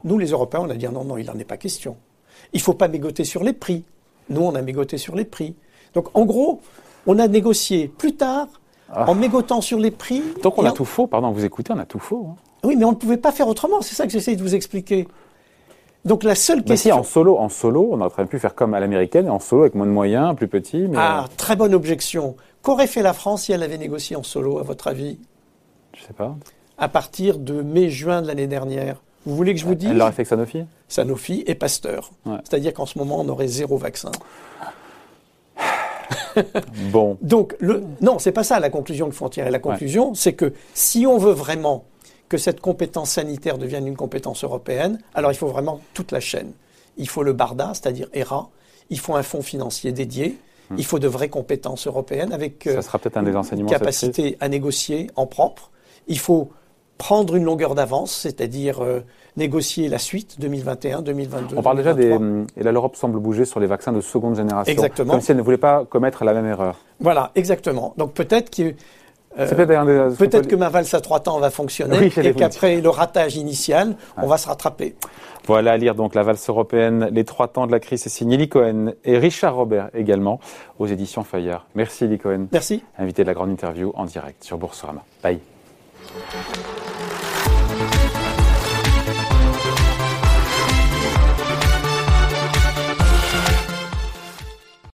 Nous 0.04 0.18
les 0.18 0.28
Européens, 0.28 0.60
on 0.62 0.70
a 0.70 0.74
dit 0.74 0.86
non 0.86 1.02
non, 1.02 1.16
il 1.16 1.26
n'en 1.26 1.36
est 1.36 1.44
pas 1.44 1.56
question. 1.56 1.96
Il 2.52 2.60
faut 2.60 2.74
pas 2.74 2.86
mégoter 2.86 3.24
sur 3.24 3.42
les 3.42 3.52
prix. 3.52 3.82
Nous 4.30 4.40
on 4.40 4.54
a 4.54 4.62
mégoté 4.62 4.98
sur 4.98 5.16
les 5.16 5.24
prix. 5.24 5.56
Donc 5.94 6.16
en 6.16 6.24
gros, 6.24 6.60
on 7.08 7.18
a 7.18 7.26
négocié 7.26 7.88
plus 7.88 8.14
tard 8.14 8.46
ah. 8.88 9.10
en 9.10 9.16
mégotant 9.16 9.60
sur 9.60 9.80
les 9.80 9.90
prix. 9.90 10.22
Donc 10.44 10.58
on 10.58 10.64
a 10.64 10.70
tout 10.70 10.84
faux, 10.84 11.08
pardon, 11.08 11.32
vous 11.32 11.44
écoutez, 11.44 11.72
on 11.72 11.78
a 11.80 11.86
tout 11.86 11.98
faux. 11.98 12.28
Hein. 12.30 12.36
Oui, 12.62 12.76
mais 12.76 12.84
on 12.84 12.92
ne 12.92 12.96
pouvait 12.96 13.16
pas 13.16 13.32
faire 13.32 13.48
autrement, 13.48 13.82
c'est 13.82 13.96
ça 13.96 14.06
que 14.06 14.12
j'essaie 14.12 14.36
de 14.36 14.42
vous 14.42 14.54
expliquer. 14.54 15.08
Donc 16.06 16.22
la 16.22 16.36
seule 16.36 16.62
question. 16.62 16.94
Si, 16.94 16.98
en 17.00 17.02
solo, 17.02 17.36
en 17.36 17.48
solo, 17.48 17.88
on 17.90 18.00
aurait 18.00 18.26
pu 18.26 18.38
faire 18.38 18.54
comme 18.54 18.74
à 18.74 18.80
l'américaine, 18.80 19.28
en 19.28 19.40
solo 19.40 19.62
avec 19.62 19.74
moins 19.74 19.86
de 19.86 19.90
moyens, 19.90 20.36
plus 20.36 20.46
petit. 20.46 20.86
Ah, 20.96 21.26
très 21.36 21.56
bonne 21.56 21.74
objection. 21.74 22.36
Qu'aurait 22.62 22.86
fait 22.86 23.02
la 23.02 23.12
France 23.12 23.42
si 23.42 23.52
elle 23.52 23.64
avait 23.64 23.76
négocié 23.76 24.14
en 24.14 24.22
solo, 24.22 24.60
à 24.60 24.62
votre 24.62 24.86
avis? 24.86 25.18
Je 25.94 26.02
sais 26.02 26.12
pas. 26.12 26.36
À 26.78 26.88
partir 26.88 27.38
de 27.38 27.60
mai-juin 27.60 28.22
de 28.22 28.28
l'année 28.28 28.46
dernière. 28.46 29.02
Vous 29.24 29.34
voulez 29.34 29.52
que 29.52 29.60
je 29.60 29.66
vous 29.66 29.74
dise 29.74 29.90
Elle 29.90 29.98
l'aurait 29.98 30.12
fait 30.12 30.22
avec 30.22 30.28
Sanofi? 30.28 30.64
Sanofi 30.86 31.42
et 31.48 31.56
Pasteur. 31.56 32.12
C'est-à-dire 32.44 32.72
qu'en 32.72 32.86
ce 32.86 32.98
moment, 32.98 33.20
on 33.20 33.28
aurait 33.28 33.48
zéro 33.48 33.76
vaccin. 33.76 34.12
bon. 36.92 37.18
Donc, 37.22 37.56
le... 37.58 37.82
non, 38.00 38.20
c'est 38.20 38.30
pas 38.30 38.44
ça 38.44 38.60
la 38.60 38.70
conclusion 38.70 39.06
qu'il 39.06 39.14
faut 39.14 39.24
en 39.24 39.30
tirer. 39.30 39.50
La 39.50 39.58
conclusion, 39.58 40.14
c'est 40.14 40.34
que 40.34 40.52
si 40.72 41.04
on 41.04 41.18
veut 41.18 41.32
vraiment 41.32 41.84
que 42.28 42.38
cette 42.38 42.60
compétence 42.60 43.10
sanitaire 43.10 43.58
devienne 43.58 43.86
une 43.86 43.96
compétence 43.96 44.44
européenne, 44.44 44.98
alors 45.14 45.32
il 45.32 45.36
faut 45.36 45.46
vraiment 45.46 45.80
toute 45.94 46.12
la 46.12 46.20
chaîne. 46.20 46.52
Il 46.96 47.08
faut 47.08 47.22
le 47.22 47.32
BARDA, 47.32 47.72
c'est-à-dire 47.74 48.08
ERA, 48.12 48.48
il 48.90 48.98
faut 48.98 49.14
un 49.14 49.22
fonds 49.22 49.42
financier 49.42 49.92
dédié, 49.92 50.38
hmm. 50.70 50.76
il 50.78 50.84
faut 50.84 50.98
de 50.98 51.08
vraies 51.08 51.28
compétences 51.28 51.86
européennes 51.86 52.32
avec 52.32 52.64
Ça 52.64 52.82
sera 52.82 52.98
peut-être 52.98 53.16
un 53.16 53.22
des 53.22 53.36
enseignements 53.36 53.68
capacité 53.68 54.36
à 54.40 54.48
négocier 54.48 55.10
en 55.16 55.26
propre. 55.26 55.70
Il 56.08 56.18
faut 56.18 56.50
prendre 56.98 57.36
une 57.36 57.44
longueur 57.44 57.74
d'avance, 57.74 58.12
c'est-à-dire 58.12 58.82
euh, 58.82 59.00
négocier 59.36 59.88
la 59.88 59.98
suite 59.98 60.40
2021, 60.40 61.02
2022. 61.02 61.56
On 61.56 61.62
parle 61.62 61.76
déjà 61.76 61.94
des 61.94 62.18
et 62.56 62.62
là 62.62 62.72
l'Europe 62.72 62.96
semble 62.96 63.18
bouger 63.18 63.44
sur 63.44 63.60
les 63.60 63.66
vaccins 63.66 63.92
de 63.92 64.00
seconde 64.00 64.36
génération, 64.36 64.72
exactement. 64.72 65.12
comme 65.12 65.20
si 65.20 65.30
elle 65.30 65.36
ne 65.36 65.42
voulait 65.42 65.58
pas 65.58 65.84
commettre 65.84 66.24
la 66.24 66.32
même 66.32 66.46
erreur. 66.46 66.80
Voilà, 67.00 67.32
exactement. 67.34 67.94
Donc 67.98 68.14
peut-être 68.14 68.50
que 68.50 68.74
euh, 69.38 70.10
peut-être 70.10 70.46
que 70.46 70.56
ma 70.56 70.68
valse 70.68 70.94
à 70.94 71.00
trois 71.00 71.20
temps 71.20 71.38
va 71.38 71.50
fonctionner 71.50 72.10
et 72.16 72.34
qu'après 72.34 72.80
le 72.80 72.88
ratage 72.88 73.36
initial, 73.36 73.96
on 74.16 74.26
va 74.26 74.38
se 74.38 74.48
rattraper. 74.48 74.94
Voilà 75.46 75.72
à 75.72 75.76
lire 75.76 75.94
donc 75.94 76.14
la 76.14 76.22
valse 76.22 76.48
européenne, 76.48 77.08
les 77.12 77.24
trois 77.24 77.48
temps 77.48 77.66
de 77.66 77.72
la 77.72 77.78
crise, 77.78 78.02
c'est 78.02 78.08
signé 78.08 78.36
Lee 78.36 78.48
Cohen 78.48 78.92
et 79.04 79.18
Richard 79.18 79.54
Robert 79.54 79.90
également 79.94 80.40
aux 80.78 80.86
éditions 80.86 81.22
Fayard. 81.22 81.66
Merci 81.74 82.08
Lee 82.08 82.18
Cohen. 82.18 82.46
Merci. 82.52 82.82
Invité 82.98 83.22
de 83.22 83.28
la 83.28 83.34
grande 83.34 83.50
interview 83.50 83.92
en 83.94 84.04
direct 84.06 84.42
sur 84.42 84.58
Boursorama. 84.58 85.04
Bye. 85.22 85.38